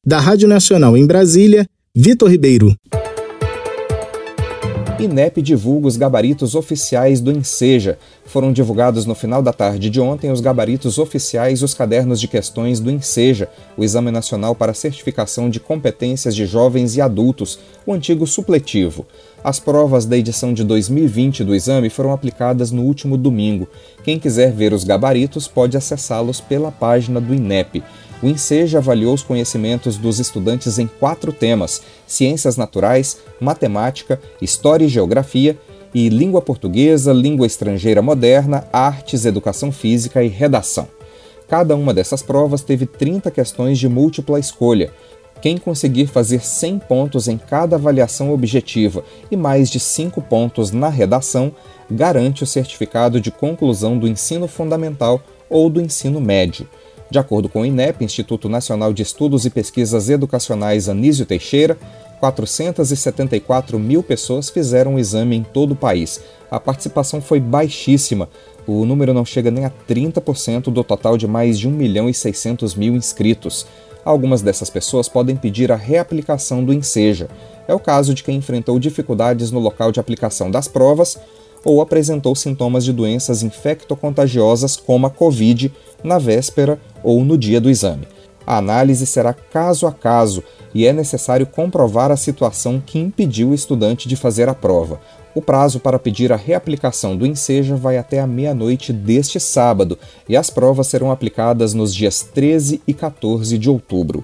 Da 0.06 0.20
Rádio 0.20 0.50
Nacional 0.50 0.98
em 0.98 1.06
Brasília, 1.06 1.66
Vitor 1.96 2.30
Ribeiro. 2.30 2.76
INEP 5.04 5.42
divulga 5.42 5.88
os 5.88 5.98
gabaritos 5.98 6.56
oficiais 6.56 7.20
do 7.20 7.32
INSEJA. 7.32 7.98
Foram 8.26 8.54
divulgados 8.54 9.06
no 9.06 9.14
final 9.14 9.42
da 9.42 9.52
tarde 9.52 9.90
de 9.90 10.00
ontem 10.00 10.32
os 10.32 10.40
gabaritos 10.40 10.98
oficiais 10.98 11.60
e 11.60 11.66
os 11.66 11.74
cadernos 11.74 12.20
de 12.20 12.28
questões 12.30 12.80
do 12.80 12.90
INSEJA, 12.90 13.50
o 13.76 13.84
Exame 13.84 14.10
Nacional 14.10 14.56
para 14.56 14.74
Certificação 14.74 15.50
de 15.50 15.60
Competências 15.60 16.34
de 16.34 16.46
Jovens 16.46 16.96
e 16.96 17.02
Adultos, 17.02 17.60
o 17.86 17.94
antigo 17.94 18.26
supletivo. 18.26 19.06
As 19.44 19.60
provas 19.60 20.06
da 20.06 20.18
edição 20.18 20.54
de 20.54 20.64
2020 20.64 21.44
do 21.44 21.54
exame 21.54 21.90
foram 21.90 22.12
aplicadas 22.12 22.72
no 22.72 22.82
último 22.82 23.18
domingo. 23.18 23.68
Quem 24.04 24.18
quiser 24.18 24.52
ver 24.52 24.74
os 24.74 24.84
gabaritos 24.84 25.48
pode 25.48 25.76
acessá-los 25.76 26.40
pela 26.40 26.72
página 26.72 27.20
do 27.20 27.34
INEP. 27.34 27.84
O 28.22 28.28
INSEJA 28.28 28.78
avaliou 28.78 29.14
os 29.14 29.22
conhecimentos 29.22 29.98
dos 29.98 30.20
estudantes 30.20 30.80
em 30.80 30.88
quatro 30.88 31.34
temas: 31.34 31.82
ciências 32.08 32.58
naturais, 32.58 33.18
matemática, 33.40 34.20
história 34.42 34.86
e 34.86 34.90
geografia, 34.90 35.58
e 35.94 36.10
língua 36.10 36.42
portuguesa, 36.42 37.14
língua 37.14 37.48
estrangeira 37.48 38.02
moderna, 38.02 38.68
artes, 38.74 39.26
educação 39.26 39.72
física 39.72 40.22
e 40.24 40.28
redação. 40.28 40.88
Cada 41.48 41.76
uma 41.76 41.94
dessas 41.94 42.22
provas 42.22 42.62
teve 42.62 42.86
30 42.86 43.30
questões 43.32 43.78
de 43.78 43.88
múltipla 43.88 44.40
escolha. 44.40 44.92
Quem 45.42 45.58
conseguir 45.58 46.08
fazer 46.08 46.44
100 46.44 46.80
pontos 46.80 47.28
em 47.28 47.38
cada 47.38 47.76
avaliação 47.76 48.34
objetiva 48.34 49.04
e 49.30 49.38
mais 49.38 49.70
de 49.70 49.80
5 49.80 50.22
pontos 50.24 50.72
na 50.72 50.90
redação 50.90 51.54
garante 51.90 52.44
o 52.44 52.48
certificado 52.48 53.22
de 53.22 53.32
conclusão 53.32 53.98
do 53.98 54.08
ensino 54.08 54.48
fundamental 54.48 55.22
ou 55.50 55.70
do 55.70 55.80
ensino 55.80 56.20
médio. 56.20 56.68
De 57.10 57.20
acordo 57.20 57.48
com 57.48 57.62
o 57.62 57.66
INEP, 57.66 58.04
Instituto 58.04 58.50
Nacional 58.50 58.92
de 58.92 59.04
Estudos 59.04 59.46
e 59.46 59.50
Pesquisas 59.50 60.10
Educacionais 60.10 60.90
Anísio 60.90 61.26
Teixeira, 61.26 61.78
474 62.20 63.78
mil 63.78 64.02
pessoas 64.02 64.50
fizeram 64.50 64.96
o 64.96 65.00
exame 65.00 65.36
em 65.36 65.44
todo 65.44 65.72
o 65.72 65.76
país. 65.76 66.22
A 66.50 66.60
participação 66.60 67.22
foi 67.22 67.40
baixíssima. 67.40 68.30
O 68.66 68.86
número 68.86 69.14
não 69.14 69.24
chega 69.24 69.52
nem 69.52 69.66
a 69.66 69.72
30% 69.88 70.64
do 70.72 70.84
total 70.84 71.18
de 71.18 71.28
mais 71.28 71.60
de 71.60 71.68
1 71.68 71.72
milhão 71.72 72.10
e 72.10 72.14
600 72.14 72.74
mil 72.74 72.96
inscritos. 72.96 73.68
Algumas 74.04 74.42
dessas 74.42 74.70
pessoas 74.70 75.08
podem 75.08 75.36
pedir 75.36 75.72
a 75.72 75.76
reaplicação 75.76 76.64
do 76.64 76.74
Enseja. 76.74 77.28
É 77.68 77.74
o 77.74 77.80
caso 77.80 78.14
de 78.14 78.24
quem 78.24 78.38
enfrentou 78.38 78.80
dificuldades 78.80 79.52
no 79.52 79.60
local 79.60 79.92
de 79.92 80.00
aplicação 80.00 80.50
das 80.50 80.68
provas 80.68 81.18
ou 81.64 81.82
apresentou 81.82 82.36
sintomas 82.36 82.86
de 82.86 82.94
doenças 82.94 83.42
infectocontagiosas 83.42 84.76
como 84.76 85.08
a 85.08 85.10
Covid 85.10 85.74
na 86.06 86.18
véspera 86.18 86.80
ou 87.04 87.26
no 87.26 87.38
dia 87.38 87.60
do 87.60 87.70
exame. 87.70 88.08
A 88.48 88.58
análise 88.58 89.06
será 89.08 89.34
caso 89.34 89.88
a 89.88 89.92
caso 89.92 90.44
e 90.74 90.86
é 90.86 90.94
necessário 90.94 91.48
comprovar 91.48 92.12
a 92.12 92.18
situação 92.18 92.82
que 92.86 93.00
impediu 93.00 93.50
o 93.50 93.54
estudante 93.54 94.08
de 94.08 94.16
fazer 94.16 94.48
a 94.48 94.54
prova. 94.54 95.00
O 95.34 95.42
prazo 95.42 95.80
para 95.80 96.00
pedir 96.00 96.32
a 96.32 96.38
reaplicação 96.38 97.18
do 97.18 97.26
Enseja 97.26 97.76
vai 97.76 97.98
até 97.98 98.20
a 98.20 98.28
meia-noite 98.28 98.94
deste 98.94 99.40
sábado 99.40 99.98
e 100.30 100.38
as 100.38 100.50
provas 100.50 100.88
serão 100.88 101.12
aplicadas 101.12 101.74
nos 101.74 101.94
dias 101.94 102.22
13 102.22 102.82
e 102.88 102.94
14 102.94 103.58
de 103.58 103.70
outubro. 103.70 104.24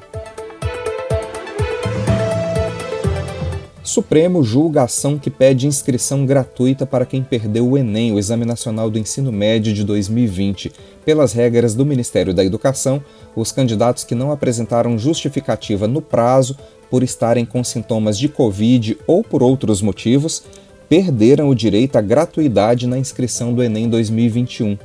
Supremo 3.84 4.44
julga 4.44 4.82
a 4.82 4.84
ação 4.84 5.18
que 5.18 5.32
pede 5.32 5.66
inscrição 5.66 6.24
gratuita 6.24 6.86
para 6.86 7.06
quem 7.06 7.24
perdeu 7.24 7.68
o 7.68 7.78
Enem, 7.78 8.14
o 8.14 8.20
Exame 8.20 8.46
Nacional 8.46 8.92
do 8.92 9.00
Ensino 9.00 9.32
Médio 9.32 9.74
de 9.74 9.84
2020. 9.84 10.72
Pelas 11.04 11.34
regras 11.34 11.74
do 11.74 11.84
Ministério 11.84 12.32
da 12.32 12.46
Educação, 12.46 13.04
os 13.36 13.52
candidatos 13.52 14.04
que 14.04 14.14
não 14.14 14.32
apresentaram 14.32 15.00
justificativa 15.00 15.88
no 15.88 16.00
prazo 16.02 16.56
por 16.92 17.02
estarem 17.02 17.44
com 17.44 17.64
sintomas 17.64 18.20
de 18.20 18.30
Covid 18.30 18.98
ou 19.08 19.24
por 19.24 19.42
outros 19.42 19.82
motivos, 19.82 20.44
perderam 20.88 21.50
o 21.50 21.56
direito 21.56 21.96
à 21.96 22.02
gratuidade 22.02 22.86
na 22.86 23.00
inscrição 23.00 23.52
do 23.52 23.64
Enem 23.64 23.90
2021. 23.90 24.78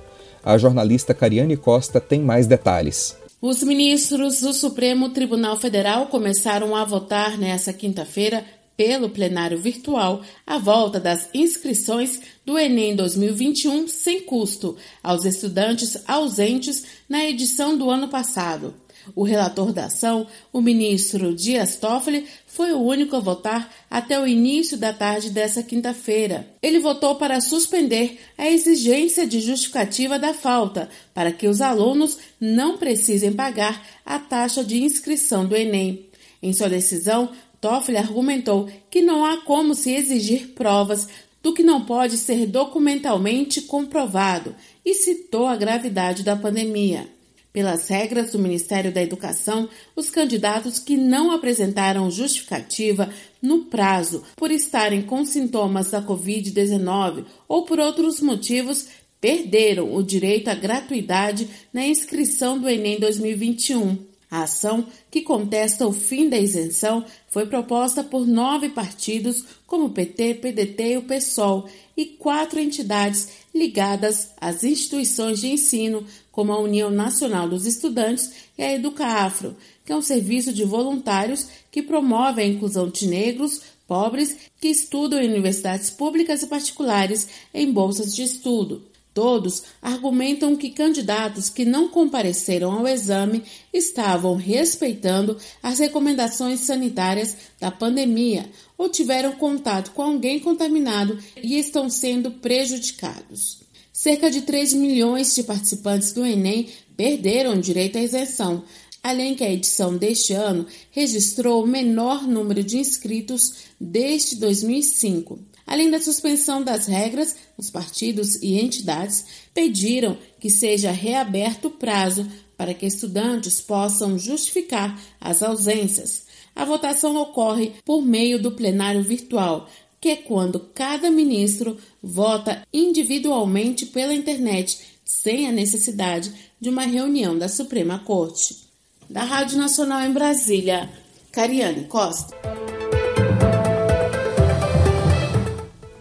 A 0.43 0.57
jornalista 0.57 1.13
Cariane 1.13 1.57
Costa 1.57 2.01
tem 2.01 2.21
mais 2.21 2.47
detalhes. 2.47 3.17
Os 3.43 3.63
ministros 3.63 4.41
do 4.41 4.55
Supremo 4.55 5.11
Tribunal 5.11 5.59
Federal 5.59 6.07
começaram 6.07 6.75
a 6.75 6.85
votar 6.85 7.37
nesta 7.37 7.73
quinta-feira 7.73 8.43
pelo 8.77 9.11
plenário 9.11 9.59
virtual 9.59 10.23
a 10.47 10.59
volta 10.59 11.01
das 11.01 11.29
inscrições 11.33 12.21
do 12.45 12.59
Enem 12.59 12.95
2021 12.95 13.89
sem 13.89 14.21
custo 14.23 14.77
aos 15.03 15.25
estudantes 15.25 15.97
ausentes 16.07 16.85
na 17.09 17.25
edição 17.25 17.77
do 17.77 17.91
ano 17.91 18.09
passado. 18.09 18.75
O 19.15 19.23
relator 19.23 19.73
da 19.73 19.85
ação, 19.85 20.27
o 20.53 20.61
ministro 20.61 21.35
Dias 21.35 21.77
Toffoli, 21.77 22.27
foi 22.47 22.73
o 22.73 22.81
único 22.81 23.15
a 23.15 23.21
votar 23.21 23.73
até 23.89 24.19
o 24.19 24.27
início 24.27 24.77
da 24.77 24.93
tarde 24.93 25.31
dessa 25.31 25.63
quinta-feira. 25.63 26.49
Ele 26.61 26.81
votou 26.81 27.15
para 27.15 27.41
suspender 27.41 28.19
a 28.37 28.49
exigência 28.49 29.27
de 29.27 29.41
justificativa 29.41 30.19
da 30.19 30.35
falta, 30.35 30.89
para 31.15 31.31
que 31.31 31.47
os 31.47 31.61
alunos 31.61 32.19
não 32.41 32.79
precisem 32.79 33.33
pagar 33.33 33.87
a 34.05 34.19
taxa 34.19 34.65
de 34.65 34.83
inscrição 34.83 35.47
do 35.47 35.55
Enem. 35.55 36.07
Em 36.43 36.53
sua 36.53 36.69
decisão, 36.69 37.31
Toffoli 37.61 37.97
argumentou 37.97 38.69
que 38.91 39.03
não 39.03 39.25
há 39.25 39.39
como 39.39 39.75
se 39.75 39.93
exigir 39.93 40.49
provas 40.49 41.09
do 41.43 41.53
que 41.53 41.63
não 41.63 41.85
pode 41.85 42.17
ser 42.17 42.47
documentalmente 42.47 43.63
comprovado 43.63 44.55
e 44.85 44.95
citou 44.95 45.47
a 45.47 45.57
gravidade 45.57 46.23
da 46.23 46.35
pandemia. 46.35 47.09
Pelas 47.53 47.89
regras 47.89 48.33
do 48.33 48.39
Ministério 48.39 48.93
da 48.93 49.03
Educação, 49.03 49.69
os 49.95 50.11
candidatos 50.11 50.79
que 50.79 50.97
não 50.97 51.31
apresentaram 51.31 52.11
justificativa 52.11 53.09
no 53.41 53.65
prazo 53.65 54.23
por 54.37 54.51
estarem 54.51 55.03
com 55.03 55.25
sintomas 55.25 55.91
da 55.91 56.03
Covid-19 56.03 57.25
ou 57.49 57.65
por 57.65 57.81
outros 57.81 58.21
motivos 58.21 58.89
perderam 59.21 59.95
o 59.95 60.03
direito 60.03 60.49
à 60.49 60.55
gratuidade 60.55 61.49
na 61.73 61.87
inscrição 61.87 62.59
do 62.59 62.69
Enem 62.69 63.01
2021. 63.01 64.16
A 64.31 64.43
ação, 64.43 64.87
que 65.11 65.23
contesta 65.23 65.87
o 65.87 65.93
fim 65.93 66.29
da 66.29 66.39
isenção, 66.39 67.05
foi 67.29 67.47
proposta 67.47 68.03
por 68.03 68.27
nove 68.27 68.71
partidos, 68.71 69.45
como 69.67 69.85
o 69.85 69.91
PT, 69.91 70.35
PDT 70.35 70.93
e 70.93 70.97
o 70.97 71.03
PSOL, 71.03 71.69
e 71.97 72.05
quatro 72.05 72.59
entidades 72.59 73.29
ligadas 73.55 74.31
às 74.41 74.65
instituições 74.65 75.41
de 75.41 75.49
ensino, 75.49 76.05
como 76.33 76.53
a 76.53 76.61
União 76.61 76.91
Nacional 76.91 77.49
dos 77.49 77.67
Estudantes 77.67 78.33
e 78.59 78.63
a 78.63 78.75
Educaafro, 78.75 79.57
que 79.85 79.93
é 79.93 79.97
um 79.97 80.03
serviço 80.03 80.53
de 80.53 80.65
voluntários 80.65 81.47
que 81.71 81.83
promove 81.83 82.43
a 82.43 82.47
inclusão 82.47 82.89
de 82.89 83.07
negros, 83.07 83.63
pobres 83.87 84.37
que 84.61 84.69
estudam 84.69 85.21
em 85.21 85.29
universidades 85.29 85.89
públicas 85.89 86.43
e 86.43 86.49
particulares 86.49 87.29
em 87.55 87.73
bolsas 87.73 88.15
de 88.15 88.25
estudo. 88.25 88.96
Todos 89.17 89.63
argumentam 89.81 90.55
que 90.57 90.69
candidatos 90.69 91.49
que 91.49 91.65
não 91.65 91.89
compareceram 91.89 92.71
ao 92.71 92.87
exame 92.87 93.43
estavam 93.73 94.37
respeitando 94.37 95.39
as 95.63 95.79
recomendações 95.79 96.61
sanitárias 96.61 97.35
da 97.59 97.71
pandemia 97.71 98.45
ou 98.77 98.91
tiveram 98.91 99.33
contato 99.33 99.93
com 99.93 100.03
alguém 100.03 100.39
contaminado 100.39 101.19
e 101.43 101.59
estão 101.59 101.89
sendo 101.89 102.31
prejudicados. 102.31 103.61
Cerca 103.91 104.31
de 104.31 104.43
3 104.43 104.75
milhões 104.75 105.35
de 105.35 105.45
participantes 105.45 106.13
do 106.13 106.27
Enem 106.27 106.69
perderam 106.95 107.59
direito 107.59 107.97
à 107.97 108.03
isenção, 108.03 108.65
além 109.03 109.35
que 109.35 109.43
a 109.43 109.51
edição 109.51 109.97
deste 109.97 110.35
ano 110.35 110.67
registrou 110.91 111.65
o 111.65 111.67
menor 111.67 112.29
número 112.29 112.63
de 112.63 112.77
inscritos 112.77 113.65
desde 113.81 114.37
2005. 114.37 115.56
Além 115.67 115.91
da 115.91 116.01
suspensão 116.01 116.63
das 116.63 116.87
regras, 116.87 117.35
os 117.59 117.71
partidos 117.71 118.37
e 118.37 118.59
entidades 118.61 119.25
pediram 119.53 120.17
que 120.39 120.49
seja 120.49 120.93
reaberto 120.93 121.69
o 121.69 121.73
prazo 121.73 122.27
para 122.57 122.73
que 122.73 122.87
estudantes 122.87 123.61
possam 123.61 124.19
justificar 124.19 124.99
as 125.21 125.43
ausências. 125.43 126.25
A 126.55 126.65
votação 126.65 127.17
ocorre 127.17 127.73
por 127.85 128.01
meio 128.01 128.41
do 128.41 128.53
plenário 128.53 129.03
virtual, 129.03 129.69
que 130.01 130.09
é 130.11 130.17
quando 130.17 130.61
cada 130.73 131.11
ministro 131.11 131.77
vota 132.03 132.63
individualmente 132.73 133.87
pela 133.87 134.15
internet, 134.15 134.79
sem 135.05 135.49
a 135.49 135.53
necessidade 135.53 136.33
de 136.61 136.71
uma 136.71 136.83
reunião 136.83 137.37
da 137.37 137.49
Suprema 137.49 137.99
Corte. 137.99 138.65
Da 139.11 139.25
Rádio 139.25 139.59
Nacional 139.59 140.03
em 140.03 140.13
Brasília, 140.13 140.91
Cariane 141.31 141.85
Costa. 141.85 142.35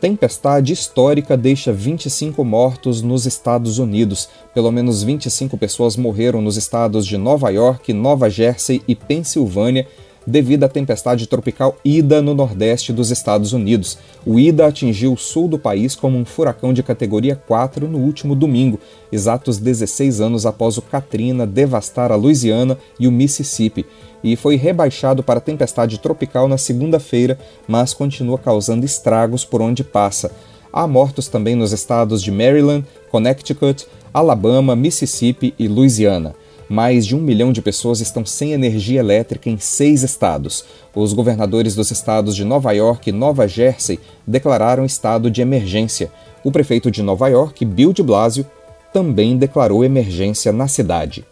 Tempestade 0.06 0.72
histórica 0.72 1.36
deixa 1.36 1.74
25 1.74 2.44
mortos 2.46 3.02
nos 3.02 3.26
Estados 3.26 3.80
Unidos. 3.80 4.30
Pelo 4.54 4.72
menos 4.72 5.02
25 5.02 5.58
pessoas 5.58 5.98
morreram 5.98 6.44
nos 6.44 6.58
estados 6.58 7.08
de 7.08 7.18
Nova 7.18 7.50
York, 7.50 7.92
Nova 7.92 8.30
Jersey 8.30 8.84
e 8.88 8.94
Pensilvânia 8.94 9.88
devido 10.28 10.64
à 10.64 10.70
tempestade 10.70 11.28
tropical 11.28 11.78
Ida 11.84 12.22
no 12.22 12.34
nordeste 12.34 12.92
dos 12.92 13.12
Estados 13.12 13.54
Unidos. 13.54 13.98
O 14.26 14.40
Ida 14.40 14.68
atingiu 14.68 15.14
o 15.14 15.18
sul 15.18 15.48
do 15.48 15.60
país 15.60 15.96
como 15.96 16.18
um 16.18 16.26
furacão 16.26 16.74
de 16.74 16.84
categoria 16.84 17.36
4 17.36 17.88
no 17.88 18.00
último 18.00 18.36
domingo, 18.36 18.80
exatos 19.12 19.58
16 19.58 20.22
anos 20.22 20.46
após 20.46 20.78
o 20.78 20.82
Katrina 20.82 21.46
devastar 21.46 22.12
a 22.12 22.16
Louisiana 22.16 22.78
e 23.00 23.08
o 23.08 23.12
Mississippi, 23.12 23.86
e 24.24 24.36
foi 24.36 24.56
rebaixado 24.56 25.22
para 25.22 25.40
tempestade 25.40 26.00
tropical 26.00 26.48
na 26.48 26.58
segunda-feira, 26.58 27.38
mas 27.68 27.94
continua 27.94 28.38
causando 28.38 28.86
estragos 28.86 29.46
por 29.46 29.62
onde 29.62 29.84
passa. 29.84 30.32
Há 30.72 30.88
mortos 30.88 31.28
também 31.28 31.56
nos 31.56 31.72
estados 31.72 32.22
de 32.22 32.32
Maryland, 32.32 32.86
Connecticut, 33.10 33.88
Alabama, 34.14 34.76
Mississippi 34.76 35.54
e 35.58 35.68
Louisiana. 35.68 36.36
Mais 36.68 37.06
de 37.06 37.16
um 37.16 37.22
milhão 37.22 37.54
de 37.54 37.62
pessoas 37.62 38.02
estão 38.02 38.26
sem 38.26 38.52
energia 38.52 39.00
elétrica 39.00 39.50
em 39.50 39.58
seis 39.58 40.02
estados. 40.02 40.66
Os 40.96 41.14
governadores 41.14 41.76
dos 41.76 41.92
estados 41.92 42.36
de 42.36 42.44
Nova 42.44 42.72
York 42.72 43.10
e 43.10 43.14
Nova 43.14 43.48
Jersey 43.48 44.00
declararam 44.26 44.84
estado 44.84 45.30
de 45.30 45.42
emergência. 45.42 46.12
O 46.44 46.52
prefeito 46.52 46.90
de 46.90 47.04
Nova 47.04 47.28
York, 47.28 47.64
Bill 47.64 47.94
de 47.94 48.02
Blasio, 48.02 48.46
também 48.92 49.38
declarou 49.38 49.84
emergência 49.84 50.52
na 50.52 50.68
cidade. 50.68 51.24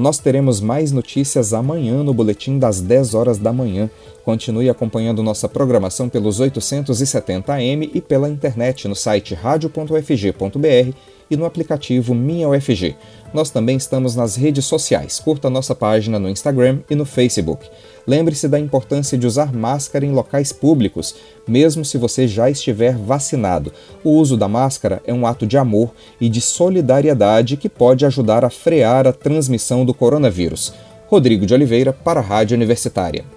Nós 0.00 0.18
teremos 0.18 0.62
mais 0.62 0.92
notícias 0.92 1.52
amanhã 1.52 2.02
no 2.02 2.14
boletim 2.14 2.58
das 2.58 2.80
10 2.80 3.12
horas 3.12 3.36
da 3.36 3.52
manhã. 3.52 3.90
Continue 4.24 4.70
acompanhando 4.70 5.22
nossa 5.22 5.46
programação 5.46 6.08
pelos 6.08 6.40
870 6.40 7.52
AM 7.52 7.90
e 7.92 8.00
pela 8.00 8.30
internet 8.30 8.88
no 8.88 8.96
site 8.96 9.34
radio.ufg.br 9.34 10.96
e 11.30 11.36
no 11.36 11.44
aplicativo 11.44 12.14
Minha 12.14 12.48
UFG. 12.48 12.96
Nós 13.34 13.50
também 13.50 13.76
estamos 13.76 14.16
nas 14.16 14.36
redes 14.36 14.64
sociais. 14.64 15.20
Curta 15.20 15.50
nossa 15.50 15.74
página 15.74 16.18
no 16.18 16.30
Instagram 16.30 16.78
e 16.88 16.94
no 16.94 17.04
Facebook. 17.04 17.68
Lembre-se 18.10 18.48
da 18.48 18.58
importância 18.58 19.16
de 19.16 19.24
usar 19.24 19.52
máscara 19.52 20.04
em 20.04 20.10
locais 20.10 20.52
públicos, 20.52 21.14
mesmo 21.46 21.84
se 21.84 21.96
você 21.96 22.26
já 22.26 22.50
estiver 22.50 22.96
vacinado. 22.96 23.72
O 24.02 24.10
uso 24.10 24.36
da 24.36 24.48
máscara 24.48 25.00
é 25.06 25.14
um 25.14 25.24
ato 25.24 25.46
de 25.46 25.56
amor 25.56 25.92
e 26.20 26.28
de 26.28 26.40
solidariedade 26.40 27.56
que 27.56 27.68
pode 27.68 28.04
ajudar 28.04 28.44
a 28.44 28.50
frear 28.50 29.06
a 29.06 29.12
transmissão 29.12 29.84
do 29.84 29.94
coronavírus. 29.94 30.74
Rodrigo 31.06 31.46
de 31.46 31.54
Oliveira, 31.54 31.92
para 31.92 32.18
a 32.18 32.22
Rádio 32.22 32.56
Universitária. 32.56 33.24